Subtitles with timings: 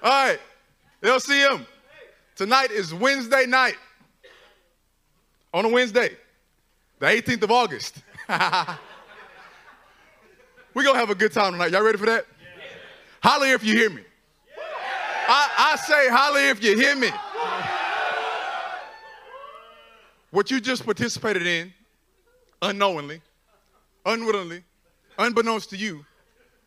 [0.00, 0.38] All right,
[1.02, 1.66] LCM.
[2.36, 3.74] Tonight is Wednesday night.
[5.52, 6.10] On a Wednesday,
[7.00, 7.96] the 18th of August.
[8.28, 8.76] We're
[10.84, 11.72] going to have a good time tonight.
[11.72, 12.26] Y'all ready for that?
[13.22, 14.02] Holler if you hear me.
[15.26, 17.10] I, I say holler if you hear me.
[20.30, 21.72] What you just participated in,
[22.62, 23.20] unknowingly,
[24.06, 24.62] unwillingly,
[25.18, 26.04] unbeknownst to you,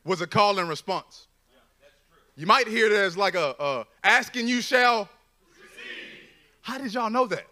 [0.04, 1.28] was a call and response.
[2.36, 5.10] You might hear it as like a, a asking you shall.
[6.62, 7.46] How did y'all know that?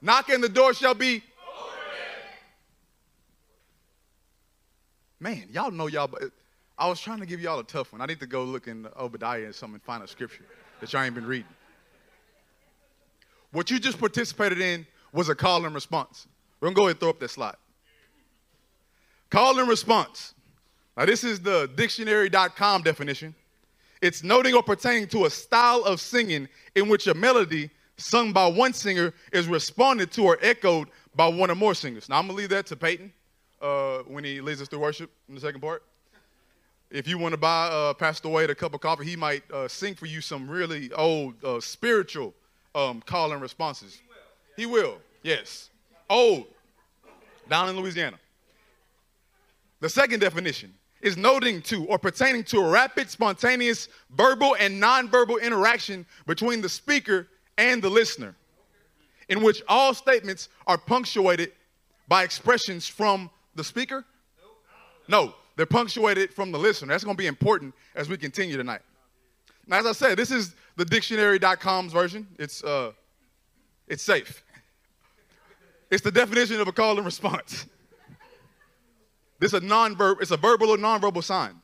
[0.00, 1.22] Knocking the door shall be.
[5.20, 6.08] Man, y'all know y'all.
[6.08, 6.32] but
[6.76, 8.00] I was trying to give y'all a tough one.
[8.00, 10.44] I need to go look in Obadiah and something and find a scripture
[10.80, 11.46] that y'all ain't been reading.
[13.52, 16.26] What you just participated in was a call and response.
[16.58, 17.54] We're gonna go ahead and throw up that slide.
[19.30, 20.34] Call and response.
[20.96, 23.34] Now, this is the dictionary.com definition.
[24.02, 28.46] It's noting or pertaining to a style of singing in which a melody sung by
[28.46, 32.08] one singer is responded to or echoed by one or more singers.
[32.08, 33.12] Now, I'm gonna leave that to Peyton
[33.60, 35.82] uh, when he leads us through worship in the second part.
[36.90, 39.66] If you want to buy uh, Pastor Wade a cup of coffee, he might uh,
[39.68, 42.34] sing for you some really old uh, spiritual
[42.74, 44.02] um, call and responses.
[44.56, 44.80] He will.
[44.80, 45.70] he will, yes.
[46.10, 46.46] Old,
[47.48, 48.18] down in Louisiana.
[49.80, 55.42] The second definition is noting to or pertaining to a rapid, spontaneous verbal and nonverbal
[55.42, 57.28] interaction between the speaker
[57.58, 58.34] and the listener,
[59.28, 61.52] in which all statements are punctuated
[62.08, 64.04] by expressions from the speaker?
[65.08, 66.88] No, they're punctuated from the listener.
[66.88, 68.80] That's going to be important as we continue tonight.
[69.66, 72.26] Now, as I said, this is the dictionary.com's version.
[72.38, 72.92] It's, uh,
[73.88, 74.42] it's safe.
[75.90, 77.66] It's the definition of a call and response.
[79.42, 81.56] This is a non-verb, it's a verbal or non-verbal sign.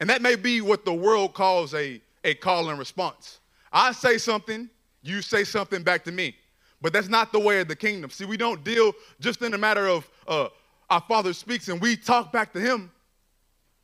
[0.00, 3.38] And that may be what the world calls a, a call and response.
[3.72, 4.68] I say something,
[5.00, 6.34] you say something back to me.
[6.82, 8.10] But that's not the way of the kingdom.
[8.10, 10.48] See, we don't deal just in a matter of uh,
[10.90, 12.90] our Father speaks and we talk back to him.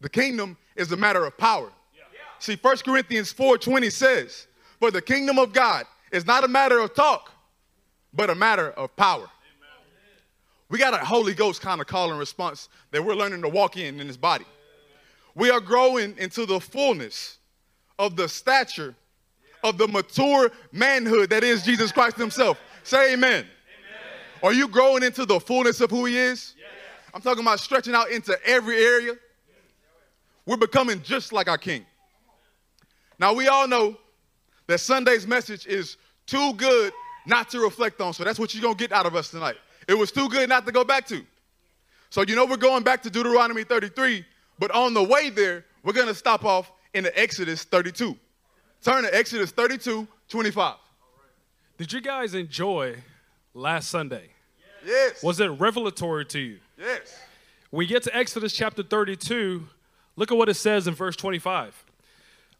[0.01, 1.71] The kingdom is a matter of power.
[1.95, 2.03] Yeah.
[2.41, 4.49] See, 1 Corinthians 4:20 says,
[4.81, 7.31] "For the kingdom of God is not a matter of talk,
[8.13, 9.31] but a matter of power."
[10.71, 13.77] We got a Holy Ghost kind of call and response that we're learning to walk
[13.77, 14.47] in in this body.
[15.35, 17.39] We are growing into the fullness
[17.99, 18.95] of the stature
[19.63, 22.59] of the mature manhood that is Jesus Christ Himself.
[22.85, 23.41] Say amen.
[23.41, 23.47] amen.
[24.43, 26.55] Are you growing into the fullness of who He is?
[26.57, 26.69] Yes.
[27.13, 29.15] I'm talking about stretching out into every area.
[30.47, 31.85] We're becoming just like our King.
[33.19, 33.97] Now, we all know
[34.67, 36.93] that Sunday's message is too good
[37.27, 39.57] not to reflect on, so that's what you're going to get out of us tonight.
[39.91, 41.27] It was too good not to go back to.
[42.11, 44.25] So, you know, we're going back to Deuteronomy 33,
[44.57, 48.17] but on the way there, we're going to stop off in the Exodus 32.
[48.85, 50.77] Turn to Exodus 32, 25.
[51.77, 52.99] Did you guys enjoy
[53.53, 54.29] last Sunday?
[54.87, 55.25] Yes.
[55.25, 56.59] Was it revelatory to you?
[56.79, 57.19] Yes.
[57.71, 59.67] When we get to Exodus chapter 32,
[60.15, 61.85] look at what it says in verse 25.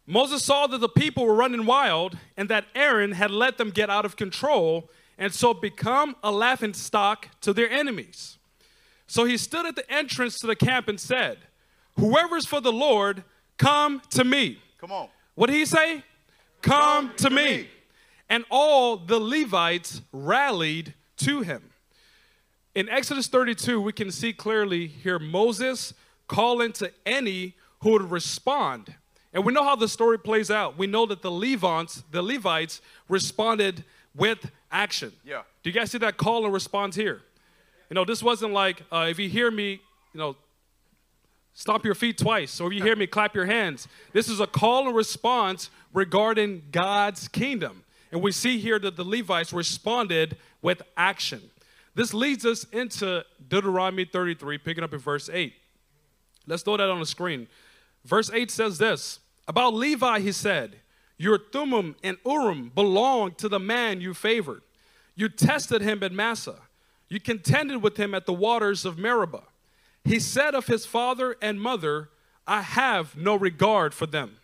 [0.05, 3.89] Moses saw that the people were running wild and that Aaron had let them get
[3.89, 8.39] out of control and so become a laughing stock to their enemies.
[9.07, 11.39] So he stood at the entrance to the camp and said,
[11.99, 13.23] Whoever's for the Lord,
[13.59, 14.59] come to me.
[14.79, 15.09] Come on.
[15.35, 16.03] What did he say?
[16.63, 17.45] Come, come to, me.
[17.45, 17.69] me.
[18.31, 21.65] And all the Levites rallied to him.
[22.75, 25.93] In Exodus 32, we can see clearly here Moses
[26.29, 28.95] calling to any who would respond.
[29.35, 30.79] And we know how the story plays out.
[30.79, 35.13] We know that the Levites, the Levites responded with action.
[35.25, 35.43] Yeah.
[35.63, 37.23] Do you guys see that call and response here?
[37.89, 39.81] You know, this wasn't like uh, if you hear me,
[40.13, 40.37] you know,
[41.55, 43.89] stomp your feet twice, or if you hear me, clap your hands.
[44.13, 47.85] This is a call and response regarding God's kingdom.
[48.13, 51.43] And we see here that the Levites responded with action.
[51.95, 55.53] This leads us into Deuteronomy 33, picking up in verse 8.
[56.47, 57.47] Let's throw that on the screen.
[58.05, 60.77] Verse 8 says this About Levi, he said,
[61.21, 64.63] Your Thummim and Urim belong to the man you favored.
[65.15, 66.61] You tested him at Massah.
[67.09, 69.43] You contended with him at the waters of Meribah.
[70.03, 72.09] He said of his father and mother,
[72.47, 74.37] I have no regard for them.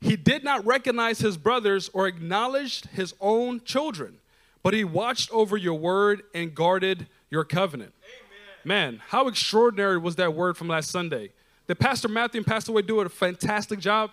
[0.00, 4.18] He did not recognize his brothers or acknowledge his own children
[4.62, 7.94] but he watched over your word and guarded your covenant.
[8.04, 8.94] Amen.
[8.94, 11.30] Man, how extraordinary was that word from last Sunday?
[11.66, 14.10] Did Pastor Matthew and Pastor Wade do a fantastic job?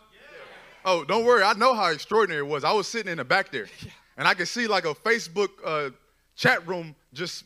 [0.86, 0.92] Yeah.
[0.92, 1.44] Oh, don't worry.
[1.44, 2.64] I know how extraordinary it was.
[2.64, 3.92] I was sitting in the back there, yeah.
[4.18, 5.90] and I could see like a Facebook uh,
[6.36, 7.44] chat room just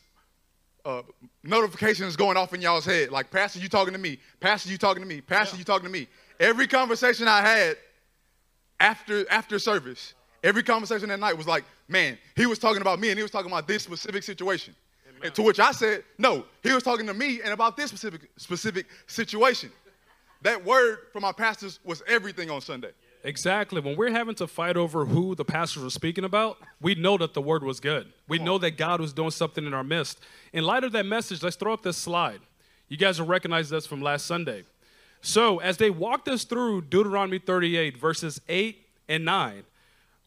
[0.84, 1.02] uh,
[1.42, 3.10] notifications going off in y'all's head.
[3.10, 4.18] Like, Pastor, you talking to me?
[4.40, 5.20] Pastor, you talking to me?
[5.20, 5.60] Pastor, yeah.
[5.60, 6.06] you talking to me?
[6.38, 7.76] Every conversation I had,
[8.78, 13.10] after after service, every conversation that night was like, man, he was talking about me
[13.10, 14.74] and he was talking about this specific situation.
[15.22, 18.30] And to which I said, no, he was talking to me and about this specific
[18.36, 19.70] specific situation.
[20.42, 22.92] That word from our pastors was everything on Sunday.
[23.22, 23.80] Exactly.
[23.80, 27.34] When we're having to fight over who the pastors were speaking about, we know that
[27.34, 28.12] the word was good.
[28.28, 30.20] We know that God was doing something in our midst.
[30.52, 32.40] In light of that message, let's throw up this slide.
[32.88, 34.64] You guys will recognize this from last Sunday.
[35.20, 39.64] So, as they walked us through Deuteronomy 38, verses 8 and 9,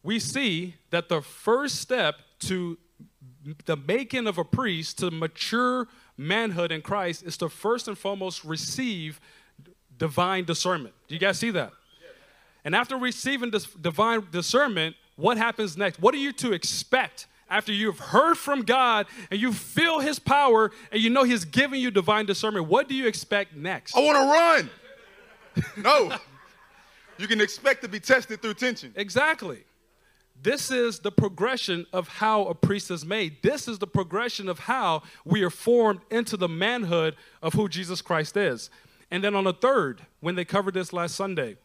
[0.04, 2.78] we see that the first step to
[3.66, 8.44] the making of a priest to mature manhood in Christ is to first and foremost
[8.44, 9.20] receive
[9.98, 10.94] divine discernment.
[11.08, 11.74] Do you guys see that?
[12.66, 16.02] And after receiving this divine discernment, what happens next?
[16.02, 20.72] What are you to expect after you've heard from God and you feel His power
[20.92, 22.68] and you know He's giving you divine discernment?
[22.68, 23.96] What do you expect next?
[23.96, 25.84] I want to run.
[25.84, 26.18] no.
[27.18, 28.94] You can expect to be tested through tension.
[28.96, 29.66] Exactly.
[30.42, 33.42] This is the progression of how a priest is made.
[33.42, 38.02] This is the progression of how we are formed into the manhood of who Jesus
[38.02, 38.70] Christ is.
[39.10, 41.56] And then on the third, when they covered this last Sunday,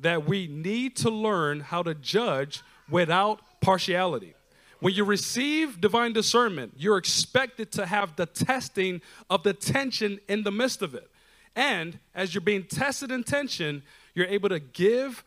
[0.00, 4.34] that we need to learn how to judge without partiality.
[4.80, 9.00] When you receive divine discernment, you're expected to have the testing
[9.30, 11.10] of the tension in the midst of it.
[11.56, 13.82] And as you're being tested in tension,
[14.14, 15.24] you're able to give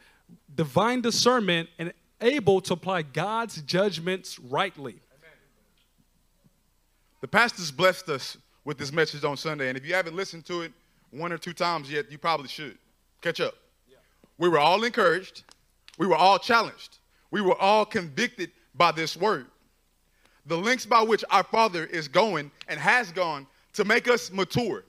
[0.53, 4.99] divine discernment and able to apply God's judgments rightly.
[7.21, 10.61] The pastors blessed us with this message on Sunday, and if you haven't listened to
[10.61, 10.71] it
[11.09, 12.77] one or two times yet, you probably should.
[13.21, 13.55] Catch up.
[14.38, 15.44] We were all encouraged.
[15.98, 17.00] We were all challenged.
[17.31, 19.48] We were all convicted by this word.
[20.45, 24.84] The links by which our Father is going and has gone to make us mature,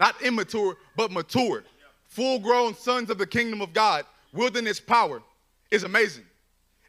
[0.00, 1.64] not immature, but mature,
[2.06, 4.04] full grown sons of the kingdom of God,
[4.34, 5.22] its power,
[5.70, 6.24] is amazing.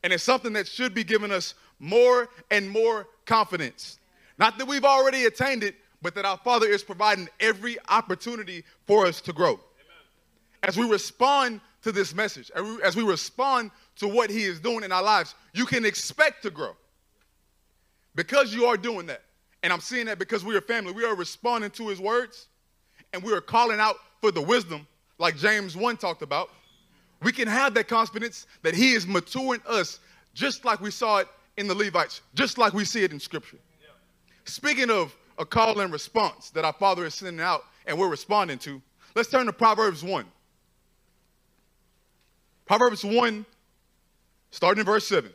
[0.04, 4.00] And it's something that should be giving us more and more confidence.
[4.38, 9.06] Not that we've already attained it, but that our Father is providing every opportunity for
[9.06, 9.60] us to grow.
[10.64, 12.52] As we respond to this message,
[12.84, 16.50] as we respond to what He is doing in our lives, you can expect to
[16.50, 16.76] grow.
[18.14, 19.22] Because you are doing that,
[19.64, 22.48] and I'm seeing that because we are family, we are responding to His words,
[23.14, 24.86] and we are calling out for the wisdom,
[25.18, 26.50] like James 1 talked about.
[27.24, 30.02] We can have that confidence that He is maturing us
[30.34, 33.60] just like we saw it in the Levites, just like we see it in Scripture.
[33.82, 33.88] Yeah.
[34.44, 38.58] Speaking of a call and response that our Father is sending out and we're responding
[38.60, 38.82] to,
[39.16, 40.26] let's turn to Proverbs 1.
[42.68, 43.46] Proverbs 1,
[44.52, 45.32] starting in verse 7.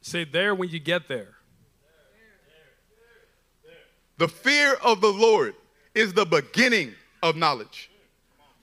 [0.00, 1.34] Say there when you get there.
[4.16, 5.54] The fear of the Lord
[5.94, 7.90] is the beginning of knowledge,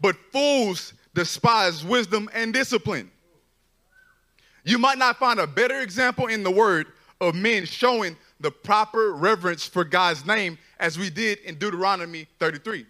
[0.02, 3.12] but fools despise wisdom and discipline.
[4.64, 6.88] You might not find a better example in the word
[7.22, 12.88] of men showing the proper reverence for God's name as we did in Deuteronomy 33.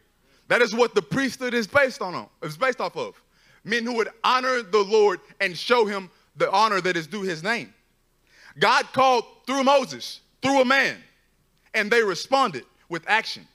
[0.48, 3.22] That is what the priesthood is based on, is based off of
[3.64, 7.44] men who would honor the Lord and show him the honor that is due his
[7.44, 7.74] name.
[8.60, 10.98] God called through Moses, through a man,
[11.74, 13.48] and they responded with action.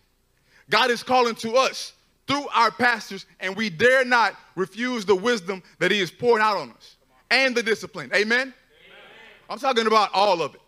[0.70, 1.92] God is calling to us
[2.26, 6.56] through our pastors, and we dare not refuse the wisdom that he is pouring out
[6.56, 6.96] on us
[7.30, 8.10] and the discipline.
[8.14, 8.40] Amen?
[8.40, 8.54] Amen?
[9.48, 10.60] I'm talking about all of it.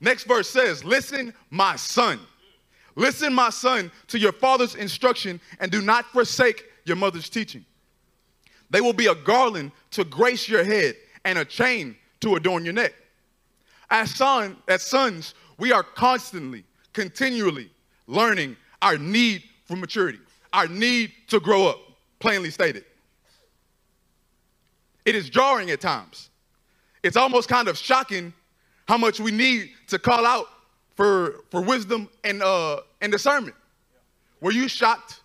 [0.00, 2.18] Next verse says, Listen, my son.
[2.96, 7.64] Listen, my son, to your father's instruction, and do not forsake your mother's teaching.
[8.70, 12.74] They will be a garland to grace your head and a chain to adorn your
[12.74, 12.92] neck.
[13.90, 17.70] As, son, as sons, we are constantly, continually
[18.06, 20.20] learning our need for maturity,
[20.52, 21.78] our need to grow up,
[22.18, 22.84] plainly stated.
[25.04, 26.30] It is jarring at times.
[27.02, 28.32] It's almost kind of shocking
[28.86, 30.46] how much we need to call out
[30.94, 33.56] for, for wisdom and, uh, and discernment.
[34.40, 35.20] Were you shocked,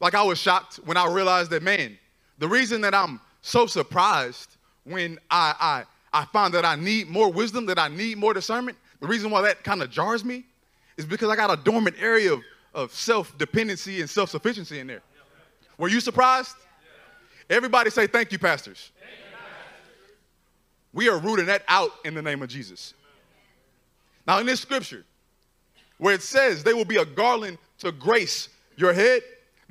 [0.00, 1.98] like I was shocked, when I realized that, man,
[2.38, 7.30] the reason that I'm so surprised when I, I, I find that I need more
[7.30, 10.44] wisdom, that I need more discernment, the reason why that kind of jars me
[10.96, 12.40] is because I got a dormant area of,
[12.74, 15.02] of self dependency and self sufficiency in there.
[15.78, 16.56] Were you surprised?
[17.50, 18.92] Everybody say, Thank you, pastors.
[20.92, 22.94] We are rooting that out in the name of Jesus.
[24.26, 25.04] Now, in this scripture,
[25.98, 29.22] where it says they will be a garland to grace your head,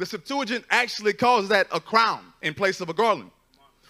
[0.01, 3.31] the Septuagint actually calls that a crown in place of a garland.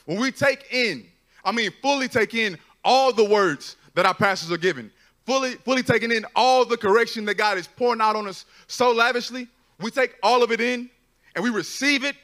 [0.06, 1.06] When we take in,
[1.46, 4.92] I mean, fully take in all the words that our pastors are giving,
[5.26, 8.92] fully, fully taking in all the correction that God is pouring out on us so
[8.92, 9.48] lavishly,
[9.80, 10.90] we take all of it in
[11.36, 12.16] and we receive it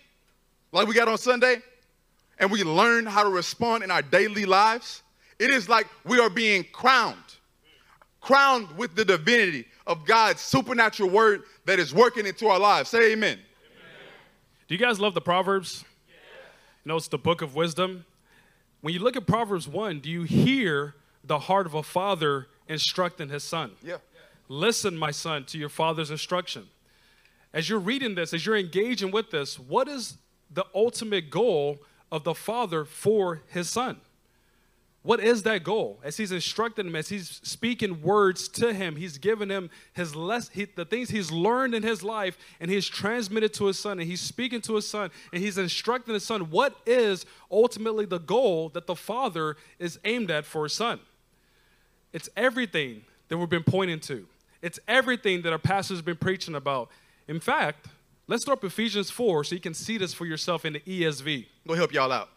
[0.71, 1.61] like we got on Sunday.
[2.39, 5.01] and we learn how to respond in our daily lives,
[5.39, 7.17] it is like we are being crowned,
[8.21, 12.89] crowned with the divinity of God's supernatural word that is working into our lives.
[12.89, 13.39] Say amen.
[14.67, 15.85] Do you guys love the Proverbs?
[16.83, 18.05] You know, it's the book of wisdom.
[18.81, 23.29] When you look at Proverbs 1, do you hear the heart of a father instructing
[23.29, 23.71] his son?
[23.81, 23.97] Yeah.
[24.49, 26.67] Listen, my son, to your father's instruction.
[27.53, 30.17] As you're reading this, as you're engaging with this, what is
[30.51, 31.79] the ultimate goal
[32.11, 34.01] of the father for his son?
[35.07, 36.01] What is that goal?
[36.03, 40.49] As he's instructing him, as he's speaking words to him, he's giving him his less
[40.49, 44.09] he, the things he's learned in his life, and he's transmitted to his son, and
[44.09, 46.49] he's speaking to his son, and he's instructing his son.
[46.51, 50.99] What is ultimately the goal that the father is aimed at for his son?
[52.11, 54.27] It's everything that we've been pointing to.
[54.61, 56.89] It's everything that our pastor's been preaching about.
[57.29, 57.87] In fact,
[58.27, 61.45] let's up Ephesians 4 so you can see this for yourself in the ESV.
[61.65, 62.27] Go help y'all out.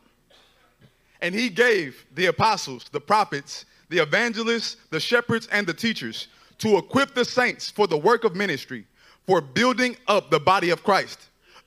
[1.22, 6.78] And he gave the apostles, the prophets, the evangelists, the shepherds, and the teachers to
[6.78, 8.86] equip the saints for the work of ministry,
[9.26, 11.18] for building up the body of Christ,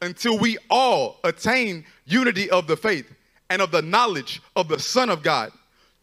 [0.02, 3.12] until we all attain unity of the faith
[3.50, 5.52] and of the knowledge of the Son of God,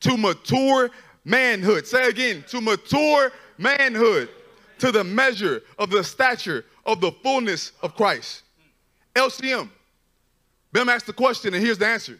[0.01, 0.91] to mature
[1.25, 1.87] manhood.
[1.87, 4.29] Say again, to mature manhood,
[4.79, 8.43] to the measure of the stature of the fullness of Christ.
[9.15, 9.69] LCM.
[10.73, 12.19] Bim asked the question, and here's the answer.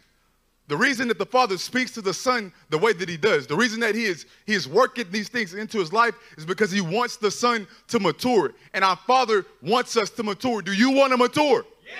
[0.71, 3.57] The reason that the Father speaks to the Son the way that He does, the
[3.57, 6.79] reason that He is He is working these things into His life is because He
[6.79, 10.61] wants the Son to mature, and our Father wants us to mature.
[10.61, 11.65] Do you want to mature?
[11.85, 11.97] Yes.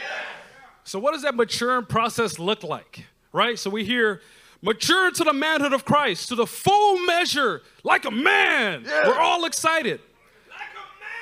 [0.86, 3.04] So, what does that maturing process look like?
[3.34, 3.60] Right?
[3.60, 4.22] So, we hear
[4.62, 8.86] mature into the manhood of Christ, to the full measure, like a man.
[8.86, 9.10] Yeah.
[9.10, 10.00] We're all excited.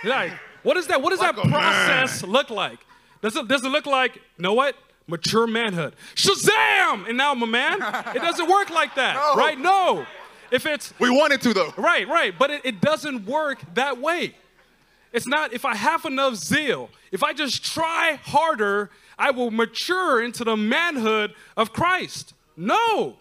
[0.06, 1.01] Like, what is that?
[1.01, 2.77] What does Like that a process look like?
[3.24, 4.75] Does it, does it look like, you know what?
[5.09, 5.95] Mature manhood.
[6.15, 7.07] Shazam!
[7.07, 7.81] And now I'm a man?
[8.15, 9.35] It doesn't work like that, No.
[9.35, 9.57] right?
[9.59, 10.05] No.
[10.51, 11.73] If it's, We want it to though.
[11.77, 12.33] Right, right.
[12.37, 14.35] But it, it doesn't work that way.
[15.11, 20.21] It's not, if I have enough zeal, if I just try harder, I will mature
[20.23, 22.33] into the manhood of Christ.
[22.55, 23.15] No.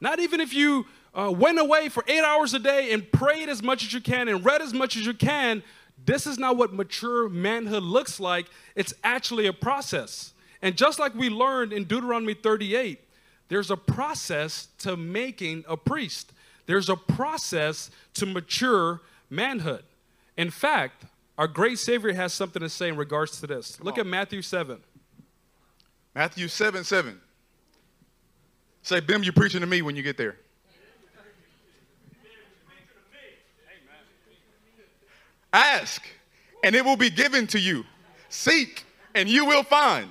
[0.00, 3.62] Not even if you uh, went away for eight hours a day and prayed as
[3.62, 5.62] much as you can and read as much as you can.
[6.04, 8.46] This is not what mature manhood looks like.
[8.74, 10.32] It's actually a process.
[10.62, 13.00] And just like we learned in Deuteronomy 38,
[13.48, 16.32] there's a process to making a priest.
[16.66, 19.82] There's a process to mature manhood.
[20.36, 21.04] In fact,
[21.36, 23.80] our great Savior has something to say in regards to this.
[23.80, 24.78] Look at Matthew 7.
[26.14, 27.20] Matthew 7 7.
[28.82, 30.36] Say, Bim, you're preaching to me when you get there.
[35.52, 36.02] Ask,
[36.64, 37.84] and it will be given to you.
[38.30, 40.10] Seek, and you will find.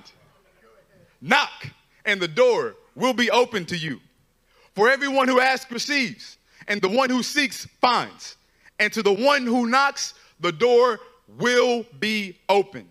[1.22, 1.68] Knock,
[2.04, 4.00] and the door will be open to you.
[4.74, 6.36] For everyone who asks receives,
[6.66, 8.36] and the one who seeks finds.
[8.78, 10.98] And to the one who knocks, the door
[11.38, 12.88] will be opened.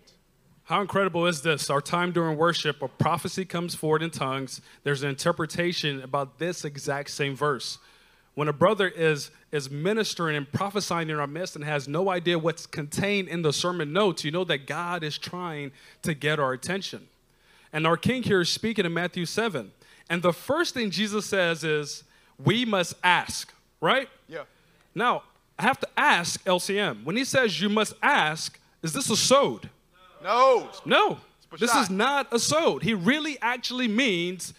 [0.64, 1.68] How incredible is this?
[1.68, 4.62] Our time during worship, a prophecy comes forward in tongues.
[4.84, 7.78] There's an interpretation about this exact same verse.
[8.34, 12.38] When a brother is, is ministering and prophesying in our midst and has no idea
[12.38, 15.72] what's contained in the sermon notes, you know that God is trying
[16.02, 17.08] to get our attention.
[17.72, 19.72] And our king here is speaking in Matthew 7.
[20.10, 22.04] And the first thing Jesus says is,
[22.42, 24.08] We must ask, right?
[24.28, 24.42] Yeah.
[24.94, 25.22] Now,
[25.58, 27.04] I have to ask LCM.
[27.04, 29.70] When he says you must ask, is this a sod?
[30.22, 30.68] No.
[30.84, 31.18] No,
[31.58, 32.82] this is not a sod.
[32.82, 34.54] He really actually means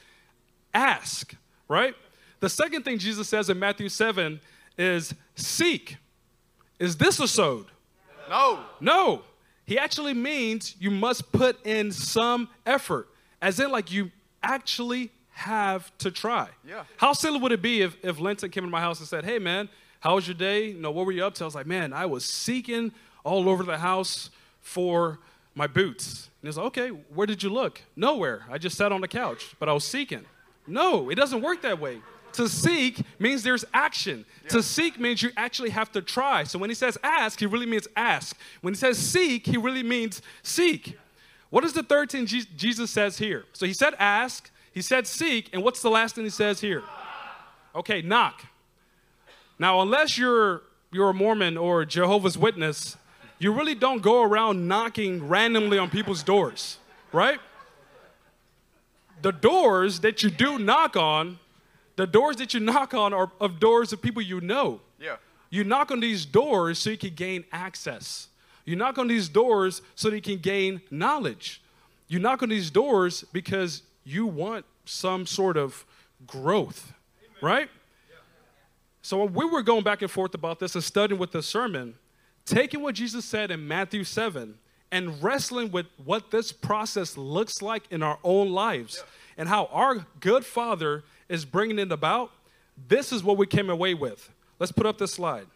[0.74, 1.36] ask,
[1.68, 1.96] right?
[2.40, 4.40] The second thing Jesus says in Matthew 7
[4.78, 5.98] is seek.
[6.80, 7.66] Is this a sod?
[8.30, 8.60] No.
[8.80, 9.22] No.
[9.66, 13.08] He actually means you must put in some effort,
[13.42, 16.48] as in, like, you actually have to try.
[16.68, 16.84] Yeah.
[16.98, 19.40] How silly would it be if, if Linton came into my house and said, Hey,
[19.40, 19.68] man,
[20.00, 20.68] how was your day?
[20.68, 21.44] You know, what were you up to?
[21.44, 22.92] I was like, Man, I was seeking
[23.24, 24.30] all over the house
[24.62, 25.20] for
[25.56, 26.30] my boots.
[26.42, 27.82] And he's like, Okay, where did you look?
[27.96, 28.46] Nowhere.
[28.50, 30.26] I just sat on the couch, but I was seeking.
[30.68, 32.02] No, it doesn't work that way.
[32.34, 34.26] To seek means there's action.
[34.50, 36.44] To seek means you actually have to try.
[36.44, 38.36] So when he says ask, he really means ask.
[38.62, 40.98] When he says seek, he really means seek.
[41.50, 43.46] What is the third thing Jesus says here?
[43.54, 46.84] So he said ask, he said seek, and what's the last thing he says here?
[47.76, 48.44] Okay, knock.
[49.60, 52.98] Now, unless you're you're a Mormon or Jehovah's Witness,
[53.40, 56.78] you really don't go around knocking randomly on people's doors,
[57.12, 57.40] right?
[59.22, 61.40] The doors that you do knock on,
[61.96, 64.82] the doors that you knock on are of doors of people you know.
[65.00, 65.18] Yeah.
[65.50, 68.28] You knock on these doors so you can gain access.
[68.66, 71.62] You knock on these doors so that you can gain knowledge.
[72.08, 75.86] You knock on these doors because you want some sort of
[76.26, 76.94] growth,
[77.42, 77.70] right?
[79.02, 81.96] So when we were going back and forth about this and studying with the sermon,
[82.46, 84.56] taking what Jesus said in Matthew 7
[84.92, 89.04] and wrestling with what this process looks like in our own lives
[89.38, 92.32] and how our good Father is bringing it about,
[92.88, 94.32] this is what we came away with.
[94.60, 95.48] Let's put up this slide.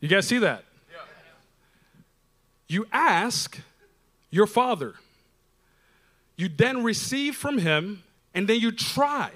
[0.00, 0.64] You guys see that?
[2.68, 3.58] You ask
[4.30, 4.94] your Father.
[6.36, 8.02] You then receive from Him,
[8.32, 9.30] and then you try.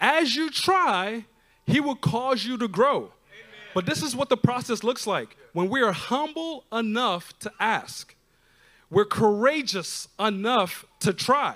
[0.00, 1.24] As you try,
[1.66, 3.12] He will cause you to grow.
[3.74, 8.14] But this is what the process looks like when we are humble enough to ask,
[8.90, 11.54] we're courageous enough to try,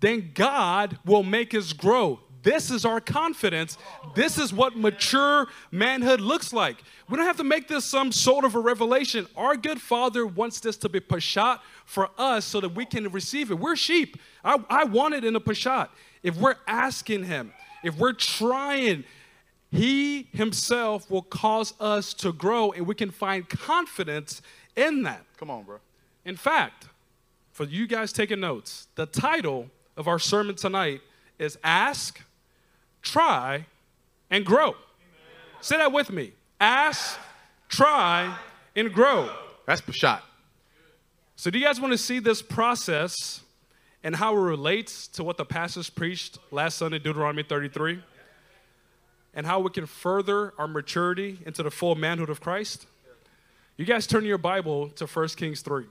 [0.00, 2.20] then God will make us grow.
[2.42, 3.76] This is our confidence.
[4.14, 6.82] This is what mature manhood looks like.
[7.08, 9.26] We don't have to make this some sort of a revelation.
[9.36, 13.50] Our good Father wants this to be pashat for us so that we can receive
[13.50, 13.58] it.
[13.58, 14.18] We're sheep.
[14.44, 15.88] I, I want it in a pashat.
[16.22, 19.04] If we're asking Him, if we're trying,
[19.70, 24.42] He Himself will cause us to grow and we can find confidence
[24.76, 25.24] in that.
[25.38, 25.78] Come on, bro.
[26.24, 26.87] In fact,
[27.58, 31.00] for you guys taking notes, the title of our sermon tonight
[31.40, 32.22] is Ask,
[33.02, 33.66] Try,
[34.30, 34.68] and Grow.
[34.68, 34.76] Amen.
[35.60, 36.30] Say that with me.
[36.60, 37.18] Ask,
[37.68, 38.32] try,
[38.76, 39.28] and grow.
[39.66, 40.22] That's the shot.
[41.34, 43.40] So, do you guys want to see this process
[44.04, 48.00] and how it relates to what the pastors preached last Sunday, Deuteronomy 33?
[49.34, 52.86] And how we can further our maturity into the full manhood of Christ?
[53.76, 55.86] You guys turn your Bible to 1 Kings 3.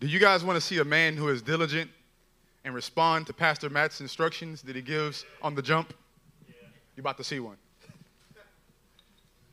[0.00, 1.90] Do you guys want to see a man who is diligent
[2.64, 5.92] and respond to Pastor Matt's instructions that he gives on the jump?
[6.46, 6.54] Yeah.
[6.94, 7.56] You're about to see one.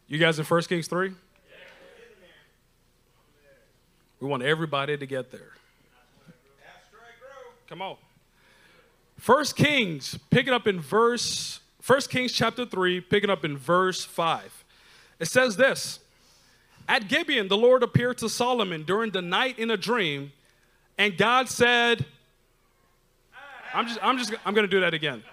[0.08, 1.14] You guys in 1 Kings 3?
[4.20, 5.54] We want everybody to get there.
[7.68, 7.98] Come on.
[9.26, 14.64] 1 Kings, picking up in verse, 1 Kings chapter 3, picking up in verse 5.
[15.20, 16.00] It says this
[16.88, 20.32] At Gibeon, the Lord appeared to Solomon during the night in a dream,
[20.98, 22.06] and God said,
[23.74, 25.24] I'm just, I'm just, I'm going to do that again.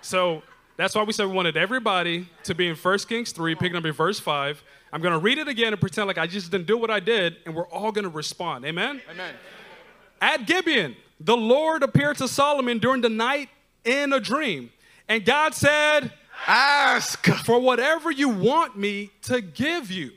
[0.00, 0.42] So
[0.76, 3.84] that's why we said we wanted everybody to be in 1 Kings 3, picking up
[3.84, 4.62] in verse 5.
[4.92, 7.00] I'm going to read it again and pretend like I just didn't do what I
[7.00, 8.64] did, and we're all going to respond.
[8.64, 9.00] Amen?
[9.10, 9.34] Amen.
[10.20, 13.48] At Gibeon, the Lord appeared to Solomon during the night
[13.84, 14.70] in a dream.
[15.08, 16.12] And God said,
[16.46, 20.10] Ask for whatever you want me to give you.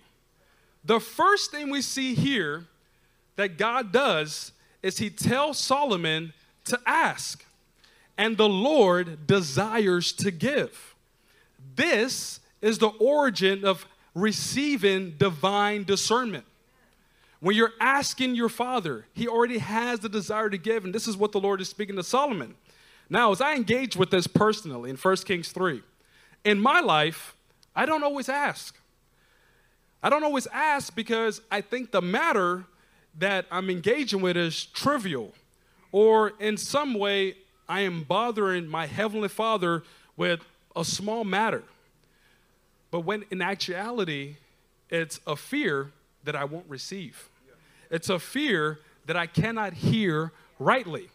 [0.84, 2.66] The first thing we see here
[3.36, 4.52] that God does
[4.86, 6.32] is he tells Solomon
[6.66, 7.44] to ask
[8.20, 10.94] and the Lord desires to give.
[11.76, 16.46] This is the origin of receiving divine discernment.
[17.40, 21.18] When you're asking your father, he already has the desire to give, and this is
[21.18, 22.54] what the Lord is speaking to Solomon.
[23.10, 25.82] Now, as I engage with this personally in 1 Kings 3,
[26.44, 27.36] in my life,
[27.76, 28.78] I don't always ask.
[30.04, 32.66] I don't always ask because I think the matter
[33.18, 35.34] that I'm engaging with is trivial
[35.92, 37.36] or in some way
[37.68, 39.84] I am bothering my Heavenly Father
[40.18, 40.42] with
[40.76, 41.64] a small matter.
[42.92, 44.36] But when in actuality,
[44.90, 45.92] it's a fear
[46.24, 47.30] that I won't receive,
[47.90, 51.10] it's a fear that I cannot hear rightly.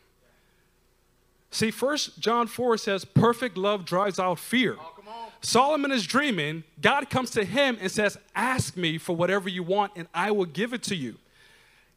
[1.52, 4.76] See, first John 4 says, perfect love drives out fear.
[4.78, 5.00] Oh,
[5.42, 6.64] Solomon is dreaming.
[6.80, 10.44] God comes to him and says, Ask me for whatever you want, and I will
[10.44, 11.16] give it to you.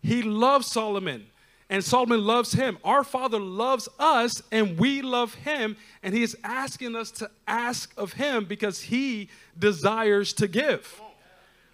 [0.03, 1.25] He loves Solomon
[1.73, 2.77] and Solomon loves him.
[2.83, 7.91] Our Father loves us, and we love him, and he is asking us to ask
[7.97, 11.01] of him because he desires to give.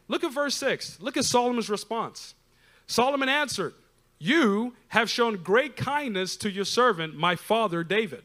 [0.07, 1.01] Look at verse 6.
[1.01, 2.33] Look at Solomon's response.
[2.87, 3.73] Solomon answered,
[4.19, 8.23] You have shown great kindness to your servant, my father David,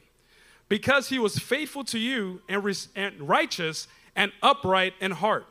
[0.68, 5.46] because he was faithful to you and, and righteous and upright in heart.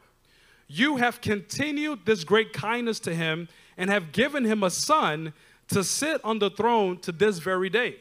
[0.67, 5.33] You have continued this great kindness to him and have given him a son
[5.69, 7.95] to sit on the throne to this very day.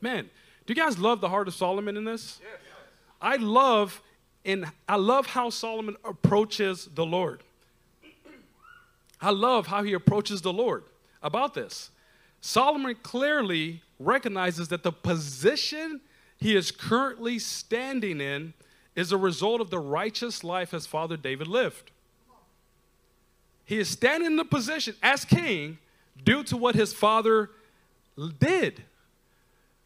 [0.00, 0.30] Man,
[0.66, 2.40] do you guys love the heart of Solomon in this?
[2.42, 2.60] Yes.
[3.20, 4.02] I love
[4.44, 7.42] and I love how Solomon approaches the Lord.
[9.20, 10.84] I love how he approaches the Lord
[11.22, 11.90] about this.
[12.40, 16.00] Solomon clearly recognizes that the position
[16.38, 18.54] he is currently standing in
[18.96, 21.90] is a result of the righteous life his father David lived.
[23.70, 25.78] He is standing in the position as king
[26.24, 27.50] due to what his father
[28.40, 28.82] did.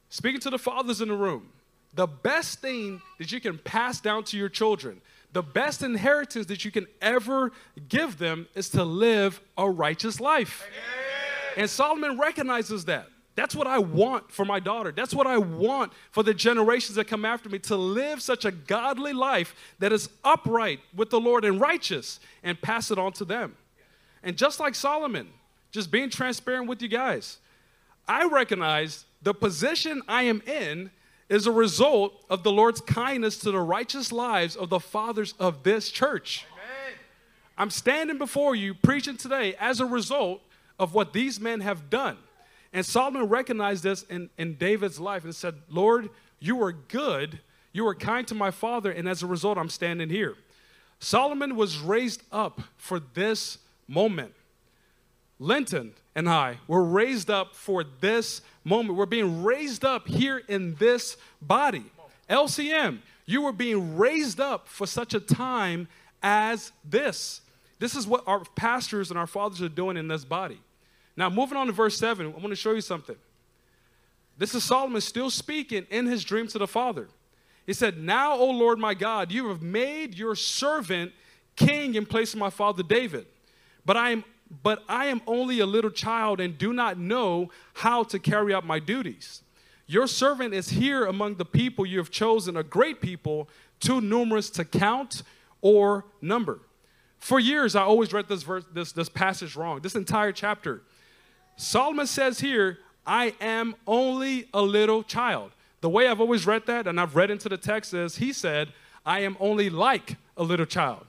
[0.08, 1.50] Speaking to the fathers in the room,
[1.92, 5.02] the best thing that you can pass down to your children,
[5.34, 7.52] the best inheritance that you can ever
[7.90, 10.66] give them is to live a righteous life.
[11.58, 13.08] And Solomon recognizes that.
[13.34, 14.92] That's what I want for my daughter.
[14.92, 18.50] That's what I want for the generations that come after me to live such a
[18.50, 23.26] godly life that is upright with the Lord and righteous and pass it on to
[23.26, 23.54] them.
[24.24, 25.28] And just like Solomon,
[25.70, 27.38] just being transparent with you guys,
[28.08, 30.90] I recognize the position I am in
[31.28, 35.62] is a result of the Lord's kindness to the righteous lives of the fathers of
[35.62, 36.46] this church.
[36.52, 36.98] Amen.
[37.56, 40.40] I'm standing before you preaching today as a result
[40.78, 42.16] of what these men have done.
[42.72, 46.10] And Solomon recognized this in, in David's life and said, Lord,
[46.40, 47.40] you are good,
[47.72, 50.34] you are kind to my father, and as a result, I'm standing here.
[50.98, 53.58] Solomon was raised up for this
[53.88, 54.34] moment.
[55.38, 58.96] Linton and I were raised up for this moment.
[58.96, 61.84] We're being raised up here in this body.
[62.30, 65.88] LCM, you were being raised up for such a time
[66.22, 67.40] as this.
[67.78, 70.60] This is what our pastors and our fathers are doing in this body.
[71.16, 73.16] Now, moving on to verse 7, I want to show you something.
[74.36, 77.08] This is Solomon still speaking in his dream to the Father.
[77.66, 81.12] He said, Now, O Lord my God, you have made your servant
[81.56, 83.26] king in place of my father David.
[83.84, 84.24] But I am
[84.62, 88.64] but I am only a little child and do not know how to carry out
[88.64, 89.42] my duties.
[89.86, 93.48] Your servant is here among the people you have chosen, a great people,
[93.80, 95.22] too numerous to count
[95.60, 96.60] or number.
[97.18, 100.82] For years, I always read this verse, this, this passage wrong, this entire chapter.
[101.56, 105.52] Solomon says here, I am only a little child.
[105.80, 108.72] The way I've always read that, and I've read into the text, is he said,
[109.04, 111.06] I am only like a little child.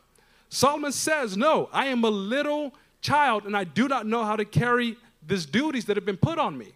[0.49, 4.45] Solomon says, No, I am a little child, and I do not know how to
[4.45, 6.73] carry these duties that have been put on me.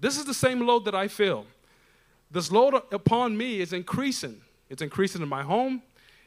[0.00, 1.46] This is the same load that I feel.
[2.30, 4.40] This load upon me is increasing.
[4.68, 5.82] It's increasing in my home,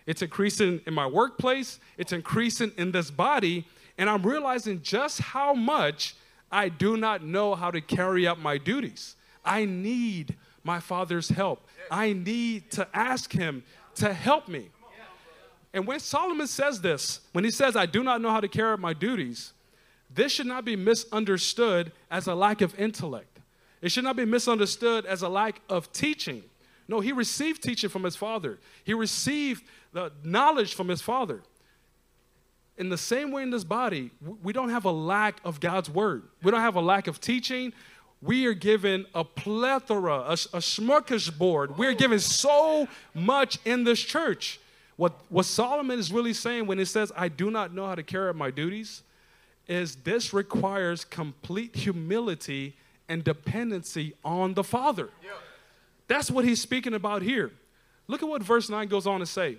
[0.06, 3.66] it's increasing in my workplace, it's increasing in this body,
[3.98, 6.16] and I'm realizing just how much
[6.52, 9.16] I do not know how to carry out my duties.
[9.44, 11.68] I need my Father's help.
[11.90, 13.64] I need to ask Him
[13.96, 14.70] to help me.
[15.74, 18.72] And when Solomon says this, when he says, I do not know how to carry
[18.72, 19.54] out my duties,
[20.14, 23.40] this should not be misunderstood as a lack of intellect.
[23.82, 26.44] It should not be misunderstood as a lack of teaching.
[26.88, 31.42] No, he received teaching from his father, he received the knowledge from his father.
[32.78, 34.12] In the same way in this body,
[34.44, 36.24] we don't have a lack of God's word.
[36.44, 37.74] We don't have a lack of teaching.
[38.22, 41.78] We are given a plethora, a, a smorgasbord.
[41.78, 44.60] We're given so much in this church.
[44.98, 48.04] What, what Solomon is really saying when he says, I do not know how to
[48.04, 49.04] carry out my duties,
[49.68, 52.76] is this requires complete humility
[53.08, 55.10] and dependency on the Father.
[55.24, 55.30] Yeah.
[56.08, 57.52] That's what he's speaking about here.
[58.08, 59.58] Look at what verse 9 goes on to say.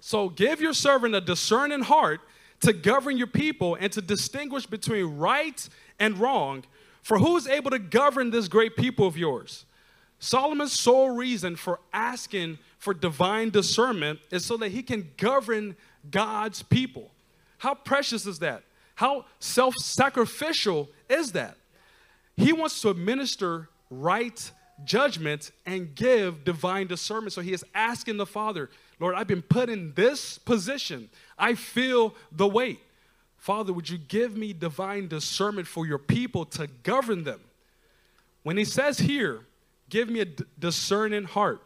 [0.00, 2.20] So give your servant a discerning heart
[2.60, 6.64] to govern your people and to distinguish between right and wrong.
[7.02, 9.64] For who is able to govern this great people of yours?
[10.18, 15.76] Solomon's sole reason for asking for divine discernment is so that he can govern
[16.10, 17.10] God's people.
[17.58, 18.62] How precious is that?
[18.94, 21.56] How self sacrificial is that?
[22.36, 24.50] He wants to administer right
[24.84, 27.34] judgment and give divine discernment.
[27.34, 31.10] So he is asking the Father, Lord, I've been put in this position.
[31.38, 32.80] I feel the weight.
[33.36, 37.40] Father, would you give me divine discernment for your people to govern them?
[38.42, 39.40] When he says here,
[39.90, 40.26] give me a
[40.58, 41.60] discerning heart,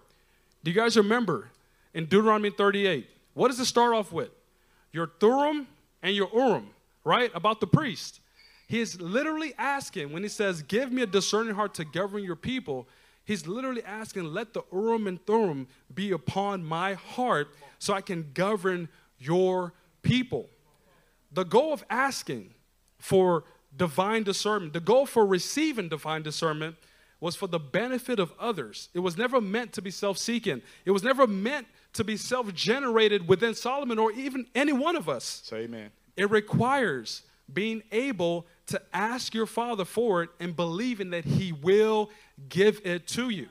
[0.65, 1.51] do you guys remember
[1.93, 3.07] in Deuteronomy 38?
[3.35, 4.31] What does it start off with?
[4.93, 5.69] Your Thummim
[6.03, 6.71] and your Urim,
[7.05, 7.31] right?
[7.35, 8.21] About the priest.
[8.67, 12.37] He is literally asking, when he says, Give me a discerning heart to govern your
[12.37, 12.89] people,
[13.25, 17.49] he's literally asking, Let the Urim and Thummim be upon my heart
[17.79, 20.49] so I can govern your people.
[21.31, 22.55] The goal of asking
[22.99, 23.45] for
[23.77, 26.77] divine discernment, the goal for receiving divine discernment
[27.25, 28.91] was for the benefit of others.
[28.93, 32.53] It was never meant to be self seeking, it was never meant to be self
[32.53, 35.41] generated within Solomon or even any one of us.
[35.43, 35.91] Say amen.
[36.19, 42.11] It requires being able to ask your father for it and believing that he will
[42.51, 43.49] give it to you.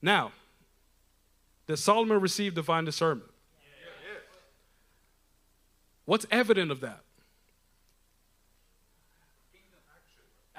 [0.00, 0.30] Now,
[1.66, 3.32] did Solomon receive divine discernment?
[6.04, 7.00] What's evident of that?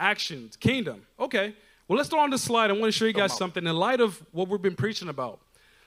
[0.02, 1.06] Actions, kingdom.
[1.20, 1.56] Okay.
[1.88, 2.70] Well, let's throw on this slide.
[2.70, 5.40] I want to show you guys something in light of what we've been preaching about.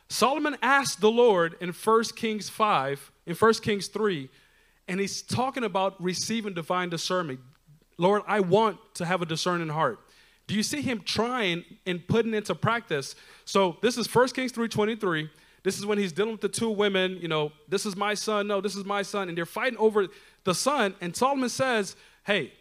[0.09, 4.29] Solomon asked the Lord in 1 Kings 5, in 1 Kings 3,
[4.87, 7.41] and he's talking about receiving divine discernment.
[7.97, 9.99] Lord, I want to have a discerning heart.
[10.47, 13.17] Do you see him trying and putting into practice?
[13.47, 15.31] So this is 1 Kings 3:23.
[15.63, 18.47] This is when he's dealing with the two women, you know, this is my son,
[18.47, 20.09] no, this is my son, and they're fighting over
[20.45, 22.53] the son, and Solomon says, Hey,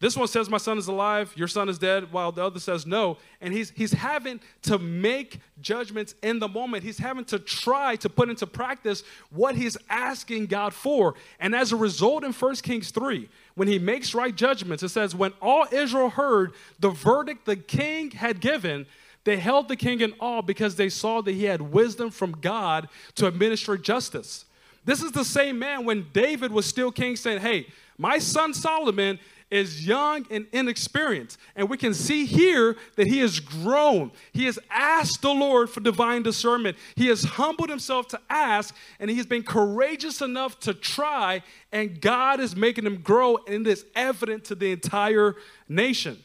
[0.00, 2.84] This one says, My son is alive, your son is dead, while the other says
[2.84, 3.16] no.
[3.40, 6.82] And he's, he's having to make judgments in the moment.
[6.82, 11.14] He's having to try to put into practice what he's asking God for.
[11.38, 15.14] And as a result, in 1 Kings 3, when he makes right judgments, it says,
[15.14, 18.86] When all Israel heard the verdict the king had given,
[19.22, 22.88] they held the king in awe because they saw that he had wisdom from God
[23.14, 24.44] to administer justice.
[24.84, 29.18] This is the same man when David was still king saying, Hey, my son Solomon
[29.54, 31.38] is young and inexperienced.
[31.54, 34.10] And we can see here that he has grown.
[34.32, 36.76] He has asked the Lord for divine discernment.
[36.96, 41.40] He has humbled himself to ask, and he has been courageous enough to try,
[41.70, 45.36] and God is making him grow, and it is evident to the entire
[45.68, 46.24] nation.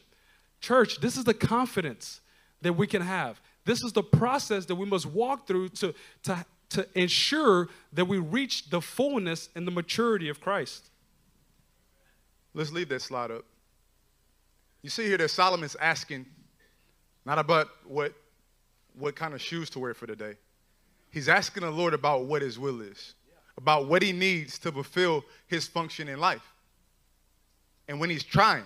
[0.59, 2.21] Church, this is the confidence
[2.63, 3.39] that we can have.
[3.63, 8.17] This is the process that we must walk through to, to, to ensure that we
[8.17, 10.89] reach the fullness and the maturity of Christ.
[12.53, 13.45] Let's leave that slide up.
[14.81, 16.25] You see here that Solomon's asking
[17.25, 18.13] not about what,
[18.97, 20.35] what kind of shoes to wear for the day.
[21.11, 23.15] He's asking the Lord about what his will is,
[23.57, 26.43] about what he needs to fulfill his function in life.
[27.87, 28.63] And when he's trying,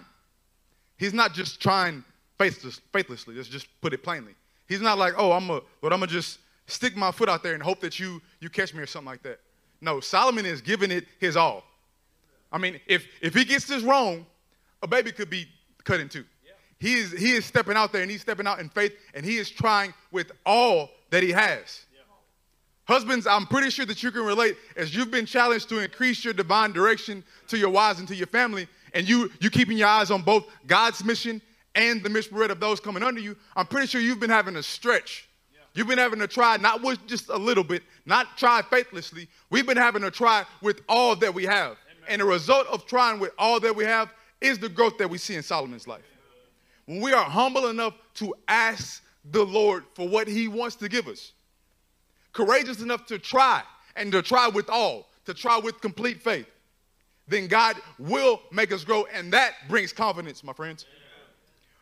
[0.97, 2.03] he's not just trying
[2.37, 4.35] faithless, faithlessly, let's just put it plainly.
[4.67, 7.53] He's not like, oh, I'm a, but I'm gonna just stick my foot out there
[7.53, 9.39] and hope that you you catch me or something like that.
[9.81, 11.63] No, Solomon is giving it his all.
[12.53, 14.25] I mean, if if he gets this wrong,
[14.81, 15.47] a baby could be
[15.83, 16.23] cut in two.
[16.45, 16.51] Yeah.
[16.79, 19.37] He is he is stepping out there and he's stepping out in faith and he
[19.37, 21.85] is trying with all that he has.
[22.85, 26.33] Husbands, I'm pretty sure that you can relate as you've been challenged to increase your
[26.33, 30.11] divine direction to your wives and to your family, and you you keeping your eyes
[30.11, 31.41] on both God's mission
[31.75, 33.35] and the mission of those coming under you.
[33.55, 35.29] I'm pretty sure you've been having a stretch.
[35.53, 35.61] Yeah.
[35.73, 39.29] You've been having to try not with just a little bit, not try faithlessly.
[39.49, 41.77] We've been having to try with all that we have.
[42.07, 44.09] And the result of trying with all that we have
[44.41, 46.03] is the growth that we see in Solomon's life.
[46.85, 51.07] When we are humble enough to ask the Lord for what he wants to give
[51.07, 51.31] us,
[52.33, 53.63] courageous enough to try
[53.95, 56.47] and to try with all, to try with complete faith,
[57.27, 60.85] then God will make us grow, and that brings confidence, my friends.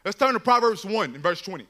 [0.05, 1.65] Let's turn to Proverbs 1 in verse 20.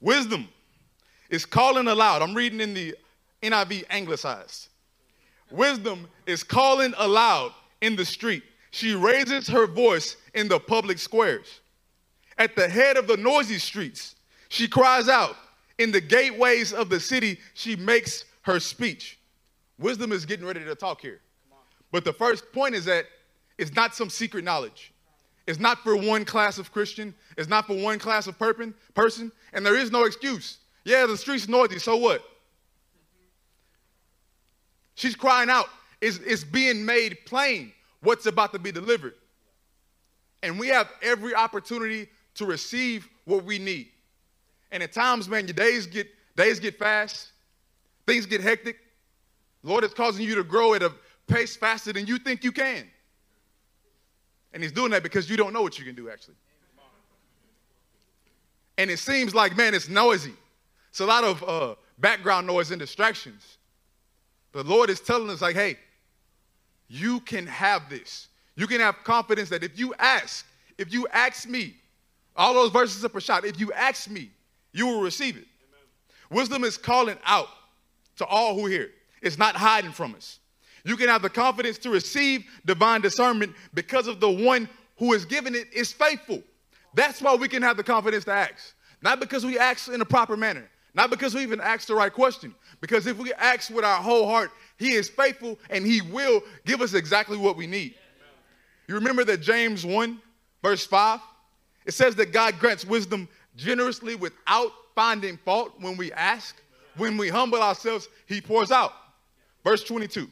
[0.00, 0.48] Wisdom
[1.28, 2.22] is calling aloud.
[2.22, 2.96] I'm reading in the
[3.42, 4.68] NIV anglicized.
[5.50, 8.42] Wisdom is calling aloud in the street.
[8.70, 11.60] She raises her voice in the public squares.
[12.38, 14.14] At the head of the noisy streets,
[14.48, 15.36] she cries out.
[15.78, 19.18] In the gateways of the city, she makes her speech.
[19.78, 21.20] Wisdom is getting ready to talk here.
[21.90, 23.06] But the first point is that
[23.58, 24.92] it's not some secret knowledge.
[25.46, 27.14] It's not for one class of Christian.
[27.36, 29.32] It's not for one class of person.
[29.52, 30.58] And there is no excuse.
[30.84, 32.22] Yeah, the street's noisy, so what?
[35.00, 35.64] She's crying out.
[36.02, 39.14] It's, it's being made plain what's about to be delivered.
[40.42, 43.88] And we have every opportunity to receive what we need.
[44.70, 47.30] And at times, man, your days get days get fast,
[48.06, 48.76] things get hectic.
[49.62, 50.92] Lord is causing you to grow at a
[51.26, 52.86] pace faster than you think you can.
[54.52, 56.36] And he's doing that because you don't know what you can do actually.
[58.76, 60.34] And it seems like, man, it's noisy.
[60.90, 63.56] It's a lot of uh, background noise and distractions.
[64.52, 65.76] The Lord is telling us, like, hey,
[66.88, 68.28] you can have this.
[68.56, 70.44] You can have confidence that if you ask,
[70.76, 71.74] if you ask me,
[72.36, 73.44] all those verses are shot.
[73.44, 74.30] If you ask me,
[74.72, 75.44] you will receive it.
[75.44, 76.38] Amen.
[76.38, 77.48] Wisdom is calling out
[78.16, 78.90] to all who hear.
[79.22, 80.38] It's not hiding from us.
[80.84, 85.24] You can have the confidence to receive divine discernment because of the one who is
[85.24, 86.42] giving it is faithful.
[86.94, 88.74] That's why we can have the confidence to ask.
[89.02, 92.12] Not because we ask in a proper manner, not because we even ask the right
[92.12, 96.42] question, because if we ask with our whole heart, He is faithful and He will
[96.64, 97.94] give us exactly what we need.
[98.88, 100.20] You remember that James 1,
[100.62, 101.20] verse 5?
[101.86, 106.56] It says that God grants wisdom generously without finding fault when we ask.
[106.96, 108.92] When we humble ourselves, He pours out.
[109.64, 110.28] Verse 22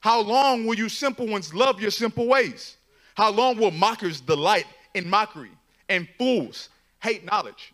[0.00, 2.76] How long will you simple ones love your simple ways?
[3.14, 5.50] How long will mockers delight in mockery
[5.88, 6.68] and fools
[7.00, 7.72] hate knowledge?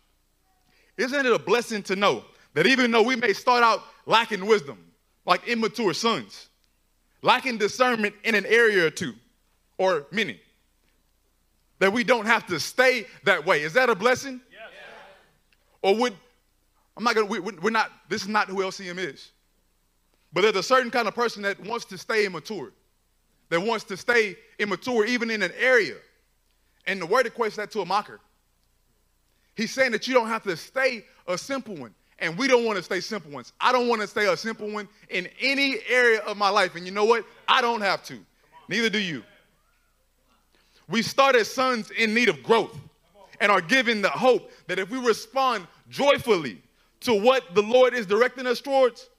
[0.97, 4.77] Isn't it a blessing to know that even though we may start out lacking wisdom,
[5.25, 6.49] like immature sons,
[7.21, 9.13] lacking discernment in an area or two,
[9.77, 10.39] or many.
[11.79, 13.63] That we don't have to stay that way.
[13.63, 14.39] Is that a blessing?
[14.51, 14.61] Yes.
[15.81, 16.13] Or would,
[16.95, 19.31] I'm not gonna, we, we're not, this is not who LCM is.
[20.31, 22.71] But there's a certain kind of person that wants to stay immature,
[23.49, 25.95] that wants to stay immature even in an area.
[26.85, 28.19] And the word equates that to a mocker.
[29.55, 32.77] He's saying that you don't have to stay a simple one And we don't want
[32.77, 33.53] to stay simple ones.
[33.59, 36.75] I don't want to stay a simple one in any area of my life.
[36.75, 37.25] And you know what?
[37.47, 38.17] I don't have to.
[38.69, 39.23] Neither do you.
[40.87, 42.77] We start as sons in need of growth
[43.41, 46.61] and are given the hope that if we respond joyfully
[47.01, 49.09] to what the Lord is directing us towards,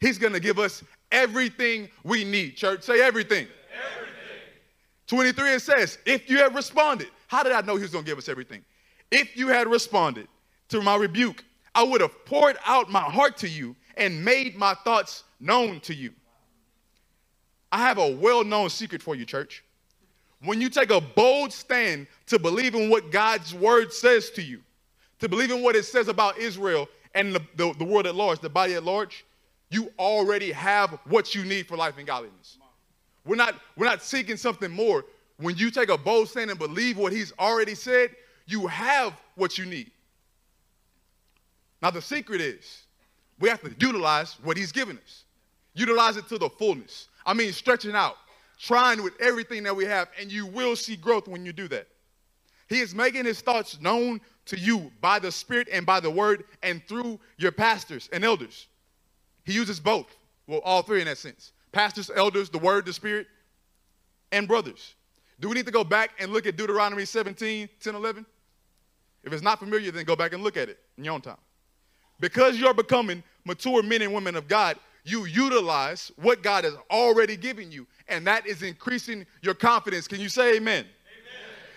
[0.00, 2.56] He's going to give us everything we need.
[2.56, 3.48] Church, say everything.
[3.96, 4.12] everything.
[5.06, 8.10] 23 it says, if you have responded, how did I know He was going to
[8.10, 8.62] give us everything?
[9.10, 10.28] If you had responded
[10.68, 14.74] to my rebuke, I would have poured out my heart to you and made my
[14.74, 16.12] thoughts known to you.
[17.70, 19.64] I have a well known secret for you, church.
[20.40, 24.60] When you take a bold stand to believe in what God's word says to you,
[25.18, 28.40] to believe in what it says about Israel and the, the, the world at large,
[28.40, 29.24] the body at large,
[29.70, 32.58] you already have what you need for life and godliness.
[33.24, 35.04] We're not, we're not seeking something more.
[35.38, 38.10] When you take a bold stand and believe what he's already said,
[38.46, 39.90] you have what you need.
[41.82, 42.84] Now, the secret is
[43.38, 45.24] we have to utilize what he's given us,
[45.74, 47.08] utilize it to the fullness.
[47.24, 48.16] I mean, stretching out,
[48.58, 51.86] trying with everything that we have, and you will see growth when you do that.
[52.68, 56.44] He is making his thoughts known to you by the Spirit and by the Word
[56.62, 58.66] and through your pastors and elders.
[59.44, 60.06] He uses both,
[60.46, 63.26] well, all three in that sense pastors, elders, the Word, the Spirit,
[64.32, 64.94] and brothers.
[65.38, 68.24] Do we need to go back and look at Deuteronomy 17, 10, 11?
[69.26, 71.36] If it's not familiar, then go back and look at it in your own time.
[72.20, 77.36] Because you're becoming mature men and women of God, you utilize what God has already
[77.36, 80.06] given you, and that is increasing your confidence.
[80.06, 80.84] Can you say amen?
[80.84, 80.86] amen?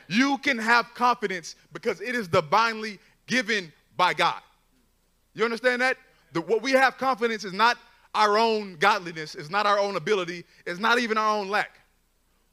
[0.08, 4.42] You can have confidence because it is divinely given by God.
[5.34, 5.98] You understand that?
[6.34, 7.78] The, what we have confidence is not
[8.14, 11.80] our own godliness, it's not our own ability, it's not even our own lack.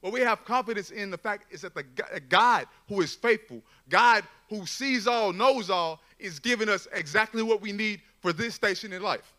[0.01, 1.83] What we have confidence in the fact is that the
[2.29, 7.61] God who is faithful, God who sees all, knows all, is giving us exactly what
[7.61, 9.33] we need for this station in life.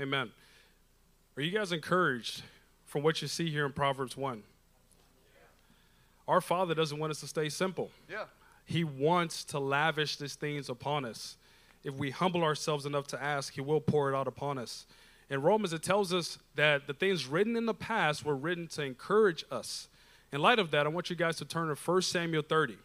[0.00, 0.30] Amen.
[1.36, 2.42] Are you guys encouraged
[2.86, 4.42] from what you see here in Proverbs 1?
[6.26, 7.90] Our Father doesn't want us to stay simple.
[8.10, 8.24] Yeah.
[8.64, 11.36] He wants to lavish these things upon us.
[11.82, 14.86] If we humble ourselves enough to ask, He will pour it out upon us.
[15.28, 18.82] In Romans, it tells us that the things written in the past were written to
[18.82, 19.88] encourage us.
[20.32, 22.76] In light of that, I want you guys to turn to 1 Samuel 30.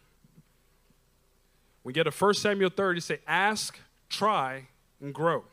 [1.82, 4.68] We get to 1 Samuel 30, say, ask, try,
[5.00, 5.44] and grow.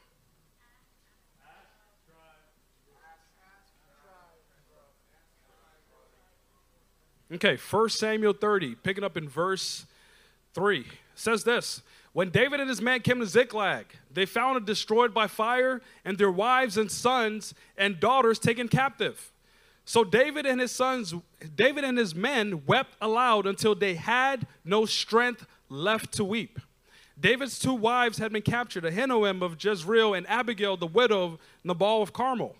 [7.30, 9.86] Okay, 1 Samuel 30, picking up in verse
[10.54, 11.82] 3, says this
[12.14, 16.18] When David and his men came to Ziklag, they found it destroyed by fire, and
[16.18, 19.32] their wives and sons and daughters taken captive.
[19.84, 21.14] So David and his sons,
[21.56, 26.60] David and his men wept aloud until they had no strength left to weep.
[27.20, 32.04] David's two wives had been captured, Ahinoam of Jezreel and Abigail, the widow of Nabal
[32.04, 32.56] of Carmel.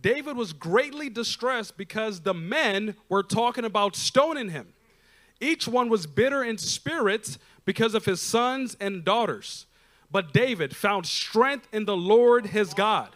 [0.00, 4.72] David was greatly distressed because the men were talking about stoning him.
[5.40, 9.66] Each one was bitter in spirit because of his sons and daughters.
[10.10, 13.10] But David found strength in the Lord his God.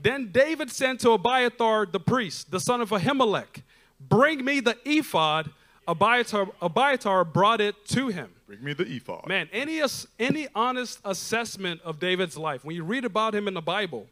[0.00, 3.62] Then David sent to Abiathar the priest, the son of Ahimelech,
[4.00, 5.50] Bring me the ephod.
[5.86, 8.30] Abiathar, Abiathar brought it to him.
[8.48, 9.26] Bring me the ephod.
[9.28, 9.82] Man, any,
[10.18, 14.06] any honest assessment of David's life, when you read about him in the Bible,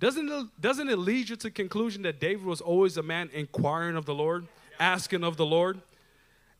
[0.00, 3.94] doesn't it, doesn't it lead you to conclusion that David was always a man inquiring
[3.94, 4.48] of the Lord,
[4.80, 5.80] asking of the Lord?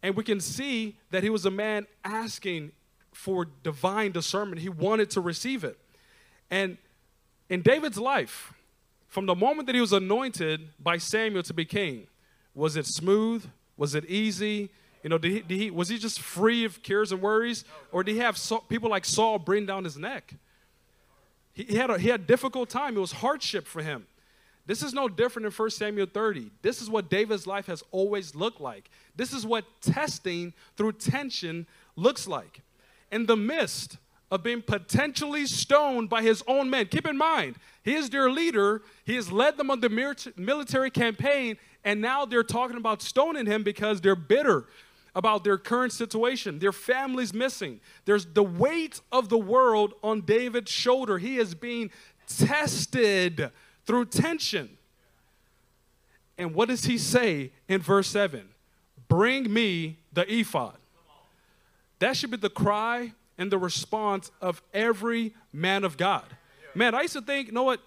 [0.01, 2.71] And we can see that he was a man asking
[3.13, 4.61] for divine discernment.
[4.61, 5.77] He wanted to receive it.
[6.53, 6.79] And
[7.49, 8.55] in David's life,
[9.09, 12.07] from the moment that he was anointed by Samuel to be king,
[12.55, 13.45] was it smooth?
[13.77, 14.71] Was it easy?
[15.07, 17.65] You know, did he, did he, was he just free of cares and worries?
[17.93, 18.37] Or did he have
[18.69, 20.35] people like Saul bring down his neck?
[21.53, 22.97] He, he, had a, he had a difficult time.
[22.97, 24.09] It was hardship for him.
[24.67, 26.51] This is no different in 1 Samuel 30.
[26.61, 28.91] This is what David's life has always looked like.
[29.15, 32.63] This is what testing through tension looks like.
[33.13, 33.99] In the midst
[34.33, 38.83] of being potentially stoned by his own men, keep in mind, he is their leader.
[39.05, 39.89] He has led them on the
[40.37, 44.67] military campaign, and now they're talking about stoning him because they're bitter
[45.17, 46.59] about their current situation.
[46.59, 47.81] Their family's missing.
[48.05, 51.17] There's the weight of the world on David's shoulder.
[51.17, 51.91] He is being
[52.29, 53.51] tested
[53.87, 54.77] through tension.
[56.37, 58.47] And what does he say in verse 7?
[59.09, 60.77] Bring me the ephod.
[61.99, 66.25] That should be the cry and the response of every man of God.
[66.75, 67.81] Man, I used to think, you know what?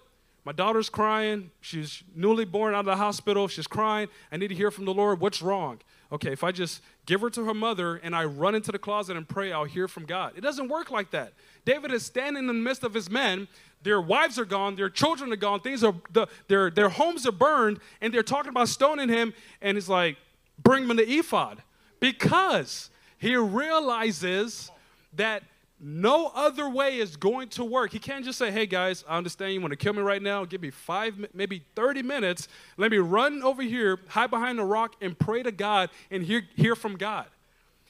[0.44, 1.52] My daughter's crying.
[1.60, 3.46] She's newly born out of the hospital.
[3.46, 4.08] She's crying.
[4.32, 5.20] I need to hear from the Lord.
[5.20, 5.78] What's wrong?
[6.12, 9.16] Okay, if I just give her to her mother and I run into the closet
[9.16, 10.32] and pray, I'll hear from God.
[10.36, 11.32] It doesn't work like that.
[11.64, 13.46] David is standing in the midst of his men.
[13.82, 17.32] Their wives are gone, their children are gone, things are the, their their homes are
[17.32, 19.32] burned, and they're talking about stoning him.
[19.62, 20.16] And he's like,
[20.62, 21.62] "Bring him to ephod,"
[21.98, 24.70] because he realizes
[25.14, 25.44] that
[25.82, 27.92] no other way is going to work.
[27.92, 30.44] He can't just say, hey guys, I understand you want to kill me right now.
[30.44, 32.48] Give me five, maybe 30 minutes.
[32.76, 36.42] Let me run over here, hide behind the rock, and pray to God and hear,
[36.54, 37.26] hear from God.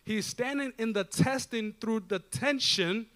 [0.05, 3.07] He's standing in the testing through the tension,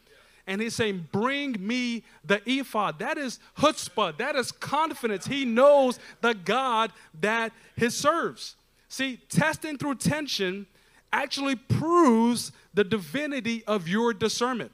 [0.46, 2.98] and he's saying, Bring me the ephod.
[2.98, 5.26] That is chutzpah, that is confidence.
[5.26, 8.56] He knows the God that he serves.
[8.88, 10.66] See, testing through tension
[11.14, 14.72] actually proves the divinity of your discernment.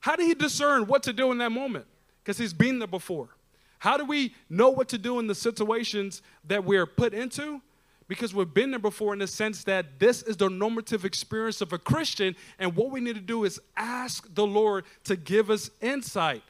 [0.00, 1.86] How did he discern what to do in that moment?
[2.22, 3.30] Because he's been there before.
[3.78, 7.62] How do we know what to do in the situations that we're put into?
[8.08, 11.72] Because we've been there before in the sense that this is the normative experience of
[11.72, 15.70] a Christian, and what we need to do is ask the Lord to give us
[15.80, 16.42] insight.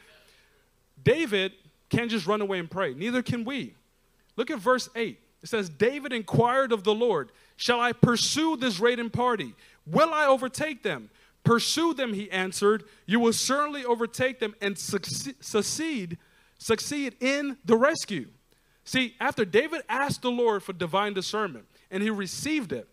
[1.03, 1.53] David
[1.89, 3.75] can't just run away and pray, neither can we.
[4.37, 5.19] Look at verse 8.
[5.43, 9.53] It says, David inquired of the Lord, Shall I pursue this raiding party?
[9.85, 11.11] Will I overtake them?
[11.43, 12.85] Pursue them, he answered.
[13.05, 16.19] You will certainly overtake them and succeed,
[16.59, 18.29] succeed in the rescue.
[18.85, 22.89] See, after David asked the Lord for divine discernment and he received it,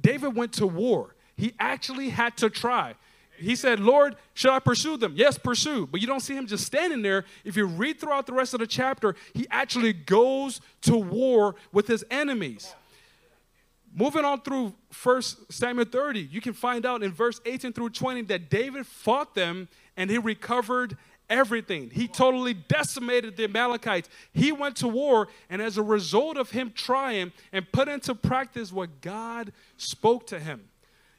[0.00, 1.14] David went to war.
[1.36, 2.96] He actually had to try.
[3.36, 5.12] He said, Lord, should I pursue them?
[5.14, 5.86] Yes, pursue.
[5.86, 7.24] But you don't see him just standing there.
[7.44, 11.86] If you read throughout the rest of the chapter, he actually goes to war with
[11.86, 12.74] his enemies.
[13.98, 18.22] Moving on through 1 Samuel 30, you can find out in verse 18 through 20
[18.22, 20.96] that David fought them and he recovered
[21.28, 21.90] everything.
[21.90, 24.08] He totally decimated the Amalekites.
[24.32, 28.72] He went to war, and as a result of him trying and put into practice
[28.72, 30.68] what God spoke to him,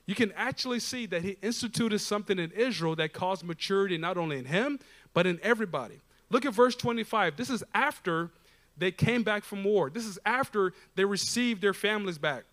[0.05, 4.37] you can actually see that he instituted something in Israel that caused maturity not only
[4.37, 4.79] in him,
[5.13, 5.99] but in everybody.
[6.29, 7.35] Look at verse 25.
[7.35, 8.31] This is after
[8.77, 12.45] they came back from war, this is after they received their families back.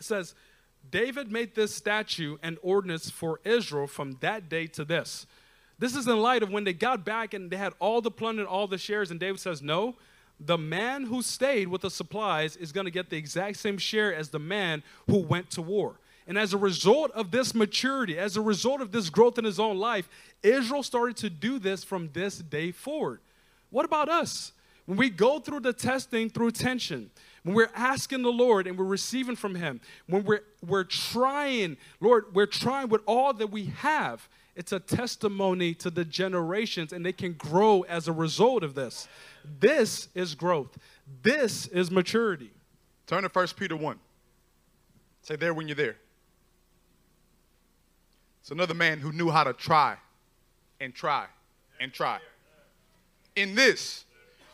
[0.00, 0.34] It says,
[0.90, 5.26] David made this statute and ordinance for Israel from that day to this.
[5.78, 8.42] This is in light of when they got back and they had all the plunder
[8.42, 9.96] and all the shares, and David says, No,
[10.38, 14.14] the man who stayed with the supplies is going to get the exact same share
[14.14, 16.00] as the man who went to war.
[16.26, 19.58] And as a result of this maturity, as a result of this growth in his
[19.58, 20.08] own life,
[20.42, 23.20] Israel started to do this from this day forward.
[23.70, 24.52] What about us?
[24.86, 27.10] When we go through the testing through tension,
[27.42, 32.34] when we're asking the Lord and we're receiving from Him, when we're, we're trying, Lord,
[32.34, 37.12] we're trying with all that we have, it's a testimony to the generations and they
[37.12, 39.08] can grow as a result of this.
[39.58, 40.76] This is growth,
[41.22, 42.50] this is maturity.
[43.06, 43.98] Turn to 1 Peter 1.
[45.22, 45.96] Say there when you're there.
[48.40, 49.96] It's another man who knew how to try
[50.80, 51.26] and try
[51.80, 52.18] and try.
[53.36, 54.04] In this,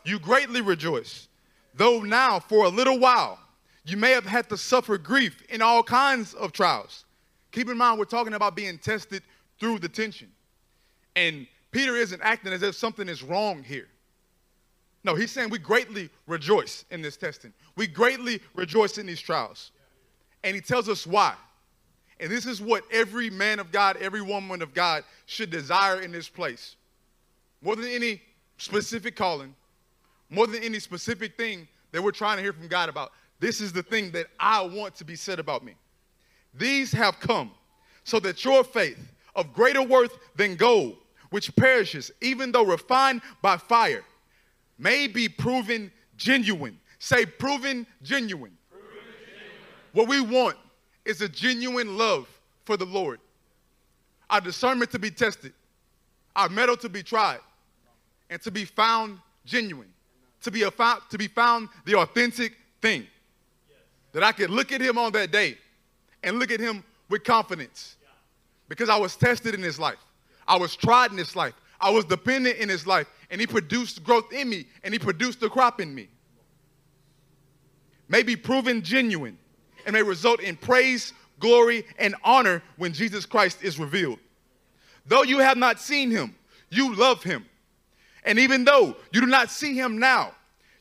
[0.03, 1.27] you greatly rejoice
[1.77, 3.39] Though now, for a little while,
[3.85, 7.05] you may have had to suffer grief in all kinds of trials.
[7.51, 9.21] Keep in mind, we're talking about being tested
[9.59, 10.29] through the tension.
[11.15, 13.87] And Peter isn't acting as if something is wrong here.
[15.03, 17.53] No, he's saying we greatly rejoice in this testing.
[17.75, 19.71] We greatly rejoice in these trials.
[20.43, 21.35] And he tells us why.
[22.19, 26.11] And this is what every man of God, every woman of God should desire in
[26.11, 26.75] this place.
[27.61, 28.21] More than any
[28.57, 29.53] specific calling,
[30.29, 33.11] more than any specific thing that we're trying to hear from God about.
[33.39, 35.75] This is the thing that I want to be said about me.
[36.53, 37.51] These have come
[38.03, 38.99] so that your faith,
[39.35, 40.97] of greater worth than gold,
[41.29, 44.03] which perishes, even though refined by fire,
[44.79, 46.79] may be proven genuine.
[46.99, 48.57] Say, proven genuine.
[48.71, 48.87] Proven.
[49.93, 50.57] What we want
[51.05, 52.27] is a genuine love
[52.65, 53.19] for the Lord,
[54.29, 55.53] our discernment to be tested,
[56.35, 57.39] our metal to be tried,
[58.29, 59.93] and to be found genuine
[60.41, 63.07] to be, a, to be found the authentic thing.
[63.69, 63.79] Yes.
[64.13, 65.57] That I could look at him on that day
[66.23, 67.95] and look at him with confidence.
[68.01, 68.09] Yeah.
[68.69, 69.97] Because I was tested in his life.
[70.47, 71.53] I was tried in his life.
[71.79, 73.07] I was dependent in his life.
[73.29, 76.07] And he produced growth in me and he produced a crop in me.
[78.09, 79.37] May be proven genuine
[79.85, 84.19] and may result in praise, glory, and honor when Jesus Christ is revealed.
[85.05, 86.35] Though you have not seen him,
[86.69, 87.45] you love him.
[88.27, 90.33] And even though you do not see him now,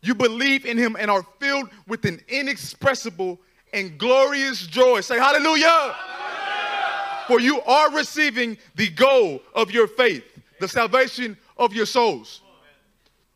[0.02, 3.40] you believe in him and are filled with an inexpressible
[3.72, 5.00] and glorious joy.
[5.00, 5.66] Say hallelujah.
[5.66, 5.94] hallelujah.
[7.28, 10.24] For you are receiving the goal of your faith,
[10.58, 12.42] the salvation of your souls.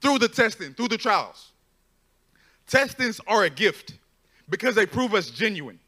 [0.00, 1.52] through the testing, through the trials.
[2.66, 3.94] Testings are a gift
[4.48, 5.78] because they prove us genuine.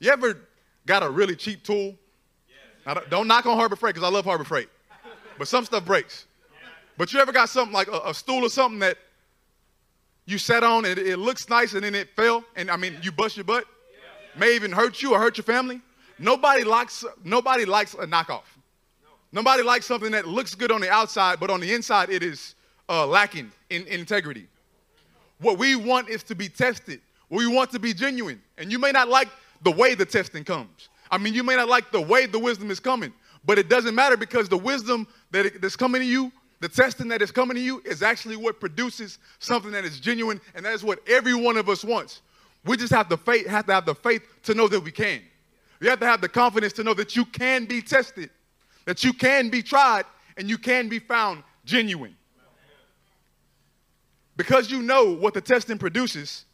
[0.00, 0.36] You ever
[0.84, 1.94] got a really cheap tool?
[2.84, 4.68] Now, don't knock on Harbor Freight because I love Harbor Freight,
[5.38, 6.26] but some stuff breaks.
[6.98, 8.98] But you ever got something like a, a stool or something that
[10.26, 12.96] you sat on and it, it, looks nice and then it fell and I mean
[13.02, 13.64] you bust your butt?
[14.36, 15.80] May even hurt you or hurt your family?
[16.18, 18.44] Nobody likes nobody likes a knockoff.
[19.32, 22.54] Nobody likes something that looks good on the outside, but on the inside it is
[22.88, 24.46] uh, lacking in, in integrity.
[25.38, 27.00] What we want is to be tested.
[27.28, 28.40] We want to be genuine.
[28.58, 29.28] And you may not like
[29.62, 30.88] the way the testing comes.
[31.10, 33.12] I mean, you may not like the way the wisdom is coming,
[33.44, 36.30] but it doesn't matter because the wisdom that it, that's coming to you,
[36.62, 40.40] the testing that is coming to you, is actually what produces something that is genuine,
[40.54, 42.22] and that is what every one of us wants.
[42.64, 45.20] We just have the faith, have to have the faith to know that we can.
[45.80, 48.30] You have to have the confidence to know that you can be tested,
[48.84, 50.04] that you can be tried,
[50.36, 52.16] and you can be found genuine.
[54.36, 56.44] Because you know what the testing produces,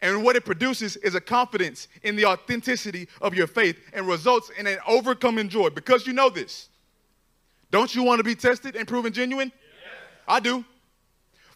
[0.00, 4.50] and what it produces is a confidence in the authenticity of your faith and results
[4.58, 5.68] in an overcoming joy.
[5.68, 6.70] Because you know this.
[7.74, 9.50] Don't you want to be tested and proven genuine?
[9.50, 9.92] Yes.
[10.28, 10.64] I do.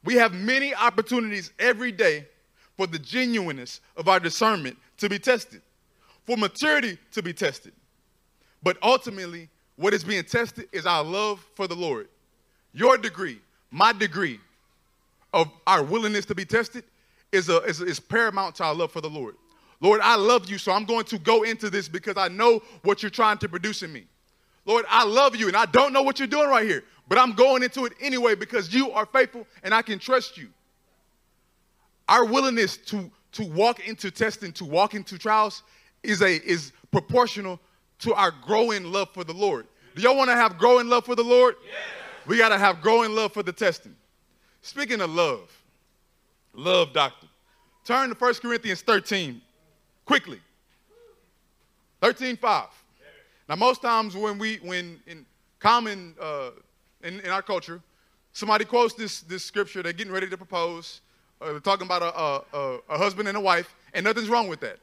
[0.02, 2.26] We have many opportunities every day
[2.76, 5.62] for the genuineness of our discernment to be tested,
[6.24, 7.72] for maturity to be tested.
[8.64, 12.08] But ultimately, what is being tested is our love for the Lord.
[12.72, 13.38] Your degree,
[13.70, 14.40] my degree
[15.32, 16.82] of our willingness to be tested
[17.30, 19.36] is, a, is, is paramount to our love for the Lord.
[19.80, 23.04] Lord, I love you, so I'm going to go into this because I know what
[23.04, 24.06] you're trying to produce in me.
[24.68, 27.32] Lord, I love you, and I don't know what you're doing right here, but I'm
[27.32, 30.48] going into it anyway because you are faithful and I can trust you.
[32.06, 35.62] Our willingness to, to walk into testing, to walk into trials,
[36.02, 37.58] is, a, is proportional
[38.00, 39.66] to our growing love for the Lord.
[39.96, 41.56] Do y'all want to have growing love for the Lord?
[41.64, 41.74] Yes.
[42.26, 43.96] We got to have growing love for the testing.
[44.60, 45.50] Speaking of love,
[46.52, 47.30] love doctrine.
[47.86, 49.40] Turn to 1 Corinthians 13
[50.04, 50.40] quickly.
[52.02, 52.66] 13:5.
[53.48, 55.24] Now, most times when we, when in
[55.58, 56.50] common uh,
[57.02, 57.80] in, in our culture,
[58.32, 61.00] somebody quotes this, this scripture, they're getting ready to propose,
[61.40, 64.60] uh, they're talking about a, a, a, husband and a wife, and nothing's wrong with
[64.60, 64.78] that.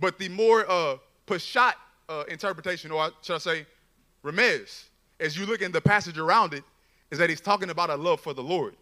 [0.00, 0.96] But the more uh,
[1.28, 3.66] uh, interpretation, or should I say,
[4.24, 4.84] Remez,
[5.20, 6.64] as you look in the passage around it,
[7.10, 8.74] is that he's talking about a love for the Lord.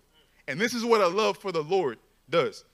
[0.48, 1.98] And this is what a love for the Lord
[2.30, 2.64] does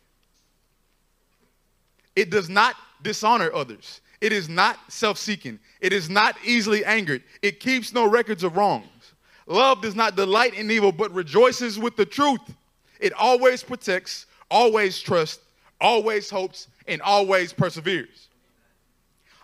[2.16, 4.00] it does not dishonor others.
[4.26, 5.60] It is not self seeking.
[5.80, 7.22] It is not easily angered.
[7.42, 9.12] It keeps no records of wrongs.
[9.46, 12.40] Love does not delight in evil, but rejoices with the truth.
[12.98, 15.44] It always protects, always trusts,
[15.80, 18.26] always hopes, and always perseveres.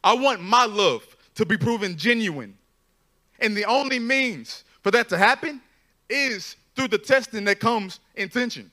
[0.03, 1.07] I want my love
[1.37, 2.59] to be proven genuine.
[3.39, 5.61] And the only means for that to happen
[6.11, 8.69] is through the testing that comes in tension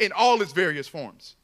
[0.00, 1.36] in all its various forms.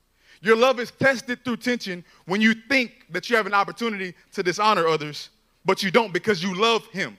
[0.43, 4.43] Your love is tested through tension when you think that you have an opportunity to
[4.43, 5.31] dishonor others,
[5.65, 7.19] but you don't because you love Him.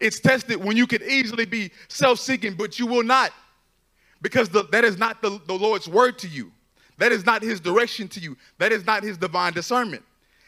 [0.00, 3.30] It's tested when you could easily be self seeking, but you will not
[4.20, 6.50] because the, that is not the, the Lord's word to you.
[6.98, 8.36] That is not His direction to you.
[8.58, 10.02] That is not His divine discernment.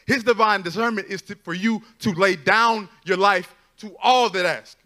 [0.05, 4.45] His divine discernment is to, for you to lay down your life to all that
[4.45, 4.77] ask.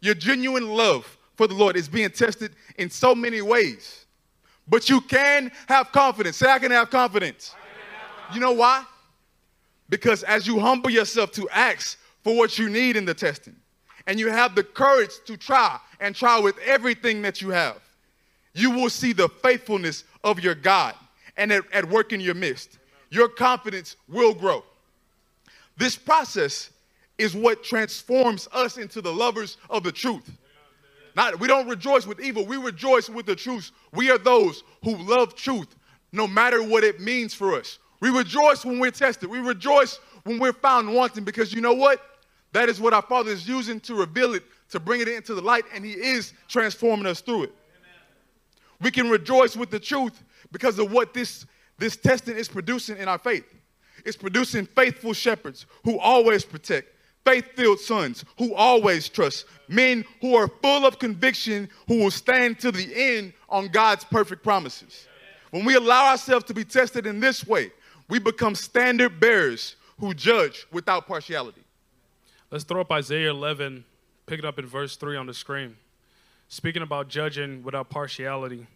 [0.00, 4.01] Your genuine love for the Lord is being tested in so many ways.
[4.68, 6.36] But you can have confidence.
[6.36, 7.54] Say, I can have confidence.
[8.32, 8.84] You know why?
[9.88, 13.56] Because as you humble yourself to ask for what you need in the testing,
[14.06, 17.80] and you have the courage to try and try with everything that you have,
[18.54, 20.94] you will see the faithfulness of your God
[21.36, 22.78] and at, at work in your midst.
[23.10, 24.64] Your confidence will grow.
[25.76, 26.70] This process
[27.18, 30.30] is what transforms us into the lovers of the truth.
[31.14, 33.70] Not, we don't rejoice with evil, we rejoice with the truth.
[33.92, 35.68] We are those who love truth
[36.12, 37.78] no matter what it means for us.
[38.00, 39.30] We rejoice when we're tested.
[39.30, 42.00] We rejoice when we're found wanting because you know what?
[42.52, 45.40] That is what our Father is using to reveal it, to bring it into the
[45.40, 47.54] light, and He is transforming us through it.
[48.80, 51.46] We can rejoice with the truth because of what this,
[51.78, 53.44] this testing is producing in our faith.
[54.04, 56.88] It's producing faithful shepherds who always protect,
[57.24, 62.58] faith filled sons who always trust, men who are full of conviction who will stand
[62.60, 65.06] to the end on God's perfect promises.
[65.50, 67.72] When we allow ourselves to be tested in this way,
[68.08, 71.62] we become standard bearers who judge without partiality.
[72.50, 73.84] Let's throw up Isaiah 11,
[74.26, 75.76] pick it up in verse 3 on the screen.
[76.48, 78.66] Speaking about judging without partiality.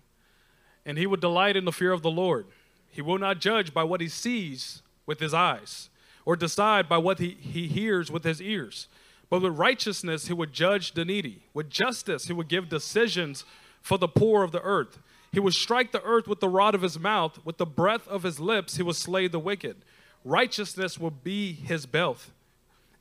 [0.86, 2.46] And he would delight in the fear of the Lord.
[2.88, 5.90] He will not judge by what he sees with his eyes
[6.26, 8.88] or decide by what he, he hears with his ears,
[9.30, 11.44] But with righteousness, he would judge the needy.
[11.54, 13.44] With justice, he would give decisions
[13.80, 14.98] for the poor of the earth.
[15.32, 17.38] He would strike the earth with the rod of his mouth.
[17.44, 19.76] With the breath of his lips, he would slay the wicked.
[20.24, 22.30] Righteousness will be his belt,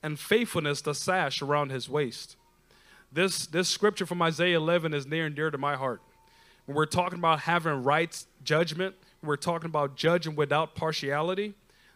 [0.03, 2.37] and faithfulness the sash around his waist.
[3.11, 6.01] This, this scripture from Isaiah 11 is near and dear to my heart.
[6.65, 11.53] When we're talking about having rights judgment, we're talking about judging without partiality.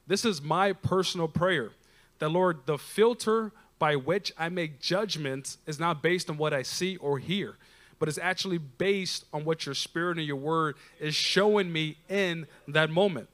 [0.09, 1.69] This is my personal prayer
[2.17, 6.63] that, Lord, the filter by which I make judgments is not based on what I
[6.63, 7.57] see or hear,
[7.99, 12.47] but it's actually based on what your spirit and your word is showing me in
[12.67, 13.29] that moment.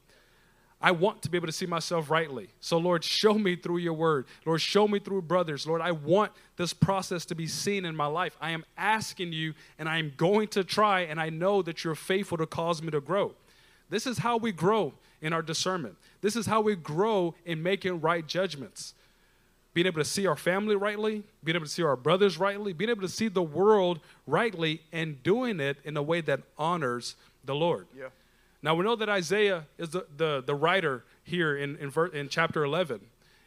[0.82, 2.50] I want to be able to see myself rightly.
[2.60, 4.26] So, Lord, show me through your word.
[4.46, 5.66] Lord, show me through brothers.
[5.66, 8.36] Lord, I want this process to be seen in my life.
[8.42, 11.96] I am asking you, and I am going to try, and I know that you're
[11.96, 13.34] faithful to cause me to grow.
[13.90, 15.96] This is how we grow in our discernment.
[16.22, 18.94] This is how we grow in making right judgments
[19.76, 22.90] being able to see our family rightly, being able to see our brothers rightly, being
[22.90, 27.54] able to see the world rightly, and doing it in a way that honors the
[27.54, 27.86] Lord.
[27.96, 28.06] Yeah.
[28.64, 32.30] Now we know that Isaiah is the, the, the writer here in, in, ver, in
[32.30, 33.02] chapter 11.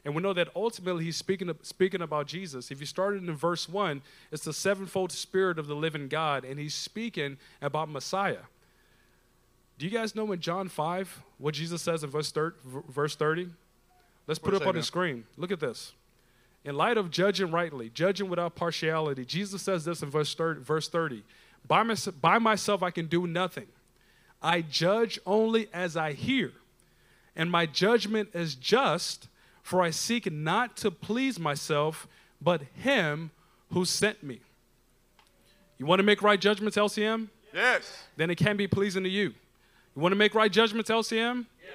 [0.04, 2.70] And we know that ultimately he's speaking, speaking about Jesus.
[2.70, 6.60] If you started in verse 1, it's the sevenfold spirit of the living God, and
[6.60, 8.44] he's speaking about Messiah.
[9.78, 12.56] Do you guys know in John 5 what Jesus says in verse 30?
[12.88, 13.48] Verse 30?
[14.26, 15.24] Let's put it up on the screen.
[15.36, 15.92] Look at this.
[16.64, 20.60] In light of judging rightly, judging without partiality, Jesus says this in verse 30.
[20.60, 21.22] Verse 30
[21.66, 23.66] by, my, by myself I can do nothing.
[24.42, 26.52] I judge only as I hear,
[27.34, 29.28] and my judgment is just,
[29.62, 32.06] for I seek not to please myself,
[32.40, 33.32] but him
[33.72, 34.40] who sent me.
[35.76, 37.28] You want to make right judgments, LCM?
[37.52, 38.04] Yes.
[38.16, 39.34] Then it can be pleasing to you.
[39.98, 41.46] You want to make right judgments, LCM?
[41.60, 41.72] Yes.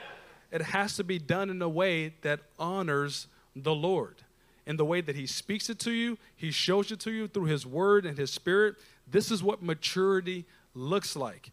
[0.50, 4.24] It has to be done in a way that honors the Lord
[4.66, 7.48] in the way that he speaks it to you, he shows it to you through
[7.48, 8.76] his word and his spirit.
[9.06, 11.52] This is what maturity looks like.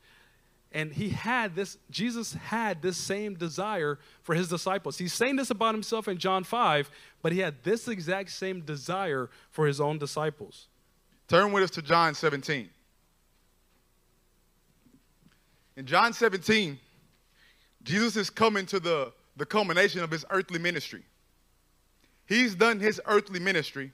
[0.70, 4.96] And he had this, Jesus had this same desire for his disciples.
[4.96, 6.88] He's saying this about himself in John 5,
[7.20, 10.68] but he had this exact same desire for his own disciples.
[11.26, 12.70] Turn with us to John 17.
[15.76, 16.78] In John 17,
[17.82, 21.02] Jesus is coming to the, the culmination of his earthly ministry.
[22.26, 23.92] He's done his earthly ministry,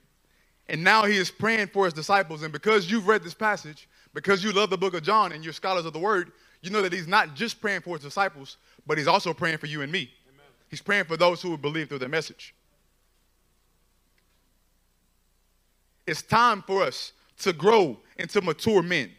[0.67, 2.43] and now he is praying for his disciples.
[2.43, 5.53] And because you've read this passage, because you love the book of John and you're
[5.53, 8.97] scholars of the word, you know that he's not just praying for his disciples, but
[8.97, 10.09] he's also praying for you and me.
[10.27, 10.45] Amen.
[10.69, 12.53] He's praying for those who will believe through the message.
[16.05, 19.11] It's time for us to grow into mature men.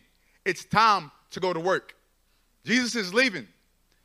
[0.45, 1.95] It's time to go to work.
[2.69, 3.49] Jesus is leaving.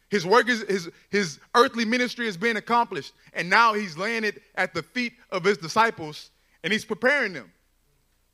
[0.09, 3.13] His work is his, his earthly ministry is being accomplished.
[3.33, 6.31] And now he's laying it at the feet of his disciples
[6.63, 7.51] and he's preparing them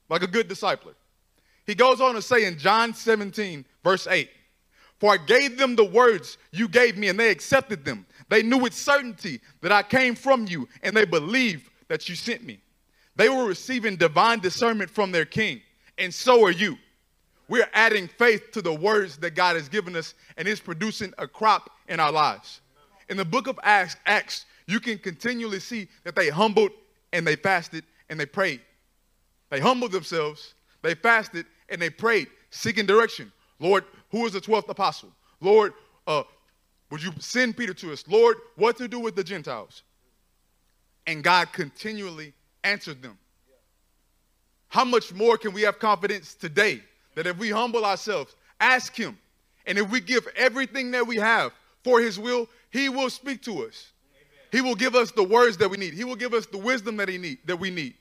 [0.08, 0.94] like a good discipler.
[1.66, 4.30] He goes on to say in John 17, verse 8,
[5.00, 8.06] For I gave them the words you gave me, and they accepted them.
[8.30, 12.44] They knew with certainty that I came from you, and they believed that you sent
[12.44, 12.60] me.
[13.16, 15.62] They were receiving divine discernment from their king,
[15.98, 16.78] and so are you.
[17.50, 21.28] We're adding faith to the words that God has given us, and it's producing a
[21.28, 22.62] crop in our lives.
[23.10, 26.70] In the book of Acts, Acts, you can continually see that they humbled
[27.12, 28.62] and they fasted and they prayed.
[29.50, 33.32] They humbled themselves, they fasted, and they prayed, seeking direction.
[33.60, 35.10] Lord, who is the 12th apostle?
[35.41, 35.74] Lord,
[36.06, 36.24] uh,
[36.91, 38.04] would you send Peter to us?
[38.08, 39.82] Lord, what to do with the Gentiles?
[41.08, 42.34] And God continually
[42.64, 43.18] answered them.
[44.68, 46.84] How much more can we have confidence today
[47.20, 49.17] that if we humble ourselves, ask Him,
[49.65, 51.51] and if we give everything that we have
[51.84, 53.91] for His will, He will speak to us.
[54.15, 54.47] Amen.
[54.53, 55.93] He will give us the words that we need.
[55.93, 57.95] He will give us the wisdom that He need that we need,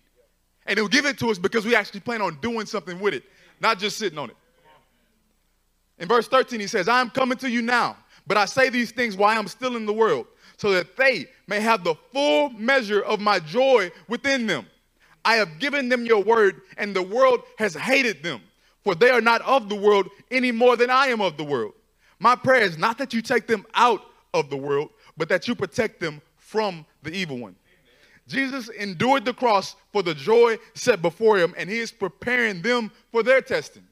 [0.66, 3.24] and He'll give it to us because we actually plan on doing something with it,
[3.58, 4.36] not just sitting on it.
[5.98, 8.92] In verse 13, He says, "I am coming to you now, but I say these
[8.92, 12.50] things while I am still in the world." So that they may have the full
[12.50, 14.64] measure of my joy within them.
[15.24, 18.42] I have given them your word, and the world has hated them
[18.84, 21.74] for they are not of the world any more than I am of the world.
[22.18, 24.02] My prayer is not that you take them out
[24.34, 27.56] of the world, but that you protect them from the evil one.
[28.26, 32.90] Jesus endured the cross for the joy set before him, and he is preparing them
[33.10, 33.84] for their testing.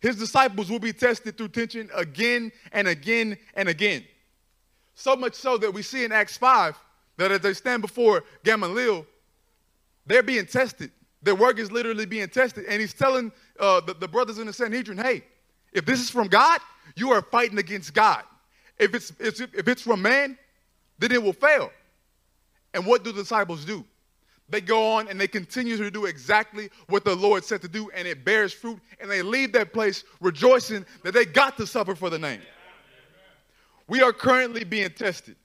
[0.00, 4.04] His disciples will be tested through tension again and again and again.
[4.94, 6.78] So much so that we see in Acts 5
[7.16, 9.06] that as they stand before Gamaliel,
[10.06, 10.90] they're being tested.
[11.24, 12.64] Their work is literally being tested.
[12.68, 15.24] And he's telling uh, the, the brothers in the Sanhedrin, hey,
[15.72, 16.60] if this is from God,
[16.96, 18.22] you are fighting against God.
[18.78, 20.38] If it's, if it's from man,
[20.98, 21.70] then it will fail.
[22.72, 23.84] And what do the disciples do?
[24.48, 27.90] they go on and they continue to do exactly what the Lord said to do,
[27.94, 31.94] and it bears fruit, and they leave that place rejoicing that they got to suffer
[31.94, 32.40] for the name.
[33.88, 35.36] We are currently being tested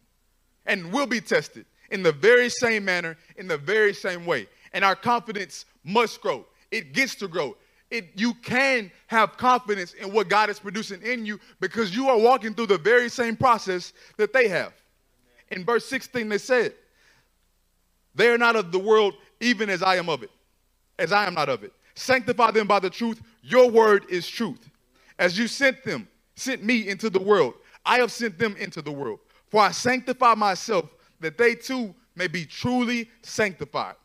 [0.66, 4.48] and will be tested in the very same manner, in the very same way.
[4.74, 6.46] And our confidence must grow.
[6.72, 7.56] It gets to grow.
[7.90, 12.18] It, you can have confidence in what God is producing in you because you are
[12.18, 14.74] walking through the very same process that they have.
[15.52, 16.74] In verse 16, they said,
[18.14, 20.30] They are not of the world, even as I am of it,
[21.00, 21.74] as I am not of it.
[21.96, 23.22] Sanctify them by the truth.
[23.42, 24.70] Your word is truth.
[25.18, 27.56] As you sent them, sent me into the world,
[27.86, 29.20] I have sent them into the world.
[29.50, 30.86] For I sanctify myself
[31.20, 33.96] that they too may be truly sanctified.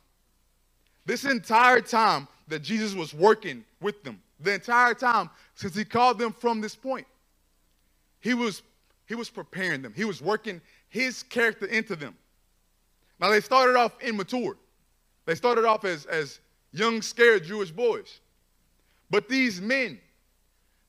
[1.07, 6.19] This entire time that Jesus was working with them, the entire time since he called
[6.19, 7.07] them from this point,
[8.21, 8.63] he was,
[9.07, 9.93] he was preparing them.
[9.95, 12.17] He was working his character into them.
[13.21, 14.57] Now, they started off immature.
[15.27, 16.41] They started off as, as
[16.73, 18.21] young, scared Jewish boys.
[19.11, 20.01] But these men,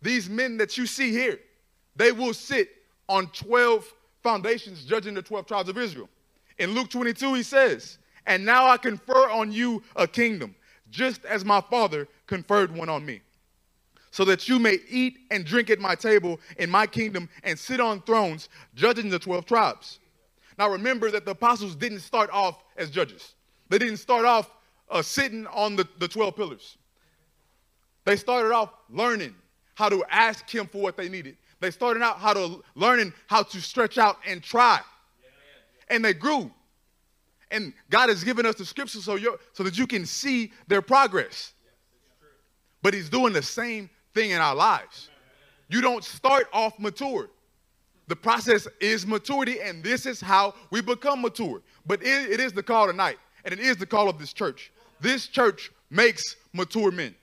[0.02, 1.40] these men that you see here,
[1.96, 2.70] they will sit
[3.08, 3.86] on 12
[4.24, 6.10] foundations judging the 12 tribes of Israel.
[6.58, 7.98] In Luke 22, he says,
[8.28, 10.56] And now I confer on you a kingdom,
[10.90, 13.22] just as my father conferred one on me,
[14.12, 17.80] so that you may eat and drink at my table in my kingdom and sit
[17.80, 20.00] on thrones, judging the 12 tribes.
[20.58, 23.36] Now remember that the apostles didn't start off as judges,
[23.70, 24.50] they didn't start off
[24.90, 26.78] uh, sitting on the, the 12 pillars.
[28.06, 29.34] They started off learning
[29.74, 31.38] how to ask him for what they needed.
[31.60, 34.80] They started out how to learning how to stretch out and try
[35.90, 36.52] and they grew.
[37.52, 39.18] And God has given us the scripture so,
[39.54, 41.54] so that you can see their progress.
[42.82, 45.10] But He's doing the same thing in our lives.
[45.70, 47.30] You don't start off mature.
[48.08, 51.62] The process is maturity, and this is how we become mature.
[51.88, 54.72] But it, it is the call tonight, and it is the call of this church.
[55.00, 57.16] This church makes mature men,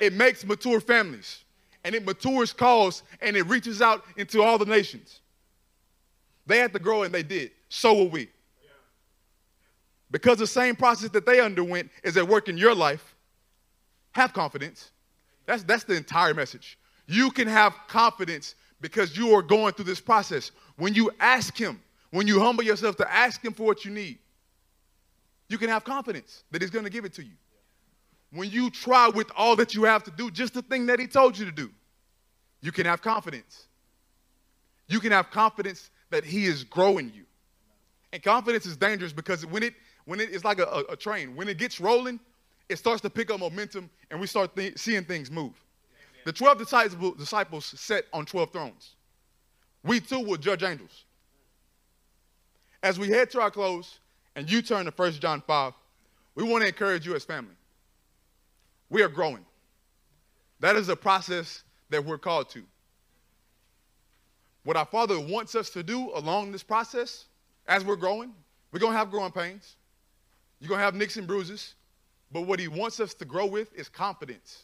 [0.00, 1.44] it makes mature families,
[1.84, 5.20] and it matures calls, and it reaches out into all the nations.
[6.46, 8.28] They had to grow, and they did so will we.
[10.10, 13.14] Because the same process that they underwent is at work in your life,
[14.12, 14.90] have confidence.
[15.46, 16.78] That's, that's the entire message.
[17.06, 20.50] You can have confidence because you are going through this process.
[20.76, 21.80] When you ask Him,
[22.10, 24.18] when you humble yourself to ask Him for what you need,
[25.48, 27.34] you can have confidence that He's going to give it to you.
[28.32, 31.06] When you try with all that you have to do, just the thing that He
[31.06, 31.70] told you to do,
[32.60, 33.66] you can have confidence.
[34.88, 37.24] You can have confidence that He is growing you.
[38.12, 39.74] And confidence is dangerous because when it
[40.06, 42.18] when it is like a, a, a, train, when it gets rolling,
[42.68, 45.52] it starts to pick up momentum and we start th- seeing things move.
[45.52, 46.22] Amen.
[46.24, 48.94] The 12 disciples, disciples sat on 12 thrones.
[49.82, 51.04] We too will judge angels.
[52.82, 53.98] As we head to our close
[54.36, 55.72] and you turn to 1 John 5,
[56.34, 57.54] we want to encourage you as family.
[58.90, 59.44] We are growing.
[60.60, 62.62] That is a process that we're called to.
[64.64, 67.26] What our Father wants us to do along this process
[67.68, 68.32] as we're growing,
[68.72, 69.76] we're going to have growing pains.
[70.60, 71.74] You're going to have nicks and bruises.
[72.32, 74.62] But what he wants us to grow with is confidence.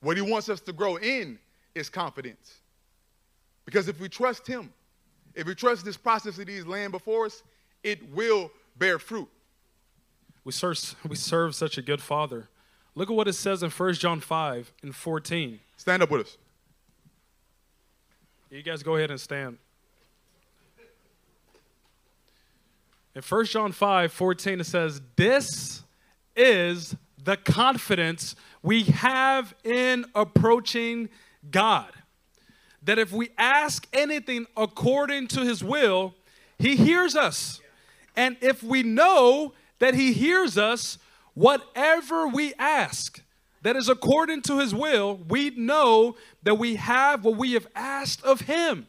[0.00, 1.38] What he wants us to grow in
[1.74, 2.58] is confidence.
[3.64, 4.72] Because if we trust him,
[5.34, 7.42] if we trust this process that he's laying before us,
[7.82, 9.28] it will bear fruit.
[10.44, 12.48] We serve, we serve such a good father.
[12.94, 15.60] Look at what it says in 1 John 5 and 14.
[15.76, 16.36] Stand up with us.
[18.50, 19.58] You guys go ahead and stand.
[23.14, 25.82] In 1 John 5 14, it says, This
[26.36, 31.08] is the confidence we have in approaching
[31.50, 31.90] God.
[32.82, 36.14] That if we ask anything according to his will,
[36.58, 37.60] he hears us.
[38.16, 40.98] And if we know that he hears us,
[41.34, 43.22] whatever we ask
[43.62, 48.22] that is according to his will, we know that we have what we have asked
[48.24, 48.86] of him.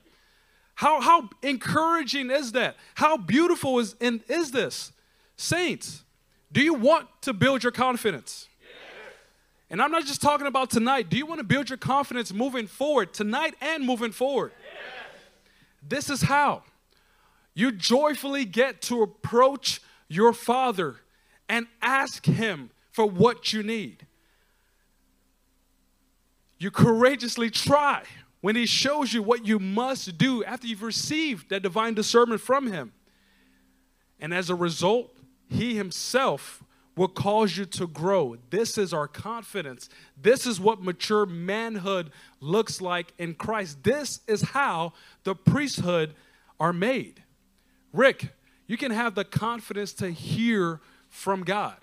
[0.82, 2.76] How, how encouraging is that?
[2.96, 4.92] How beautiful is, in, is this?
[5.38, 6.04] Saints,
[6.52, 8.50] do you want to build your confidence?
[9.70, 11.08] And I'm not just talking about tonight.
[11.08, 14.54] Do you want to build your confidence moving forward, tonight and moving forward?
[14.64, 15.22] Yes.
[15.88, 16.64] This is how
[17.54, 20.96] you joyfully get to approach your Father
[21.48, 24.08] and ask Him for what you need.
[26.58, 28.02] You courageously try
[28.42, 32.72] when he shows you what you must do after you've received that divine discernment from
[32.72, 32.92] him.
[34.20, 35.16] And as a result,
[35.48, 36.64] he himself
[36.96, 38.36] will cause you to grow.
[38.50, 39.90] This is our confidence.
[40.22, 43.84] This is what mature manhood looks like in Christ.
[43.84, 46.14] This is how the priesthood
[46.60, 47.24] are made.
[47.94, 48.30] Rick,
[48.68, 51.78] you can have the confidence to hear from God.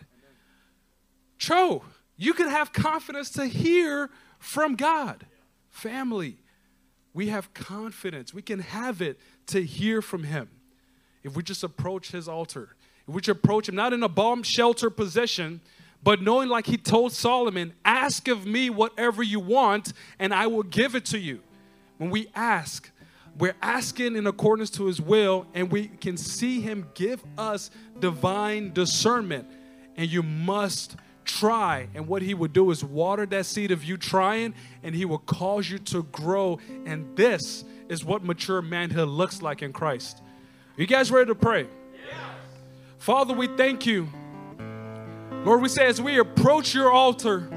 [1.38, 1.84] Cho,
[2.16, 5.26] you can have confidence to hear from God.
[5.68, 6.38] Family,
[7.18, 8.32] we have confidence.
[8.32, 10.48] We can have it to hear from Him.
[11.24, 12.76] If we just approach His altar,
[13.08, 15.60] if we approach Him, not in a bomb shelter position,
[16.00, 20.62] but knowing, like He told Solomon, ask of me whatever you want, and I will
[20.62, 21.40] give it to you.
[21.96, 22.88] When we ask,
[23.36, 28.72] we're asking in accordance to His will, and we can see Him give us divine
[28.72, 29.48] discernment.
[29.96, 30.94] And you must
[31.28, 31.88] try.
[31.94, 35.18] And what he would do is water that seed of you trying, and he will
[35.18, 36.58] cause you to grow.
[36.86, 40.20] And this is what mature manhood looks like in Christ.
[40.76, 41.62] Are you guys ready to pray?
[41.62, 42.16] Yes.
[42.98, 44.08] Father, we thank you.
[45.44, 47.48] Lord, we say as we approach your altar,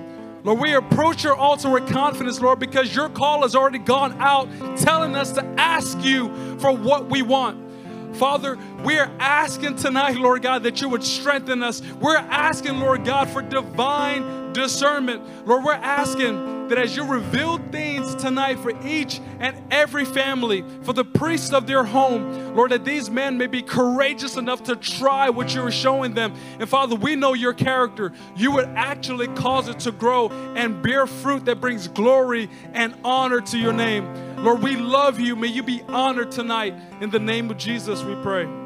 [0.43, 4.47] Lord, we approach your altar with confidence, Lord, because your call has already gone out
[4.78, 7.70] telling us to ask you for what we want.
[8.14, 11.82] Father, we are asking tonight, Lord God, that you would strengthen us.
[11.99, 15.47] We're asking, Lord God, for divine discernment.
[15.47, 20.93] Lord, we're asking that as you reveal things tonight for each and every family, for
[20.93, 25.30] the priests of their home, Lord, that these men may be courageous enough to try
[25.30, 26.34] what you're showing them.
[26.59, 28.14] And Father, we know your character.
[28.38, 33.41] You would actually cause it to grow and bear fruit that brings glory and honor
[33.41, 34.05] to your name.
[34.42, 35.36] Lord, we love you.
[35.36, 36.74] May you be honored tonight.
[37.00, 38.61] In the name of Jesus, we pray.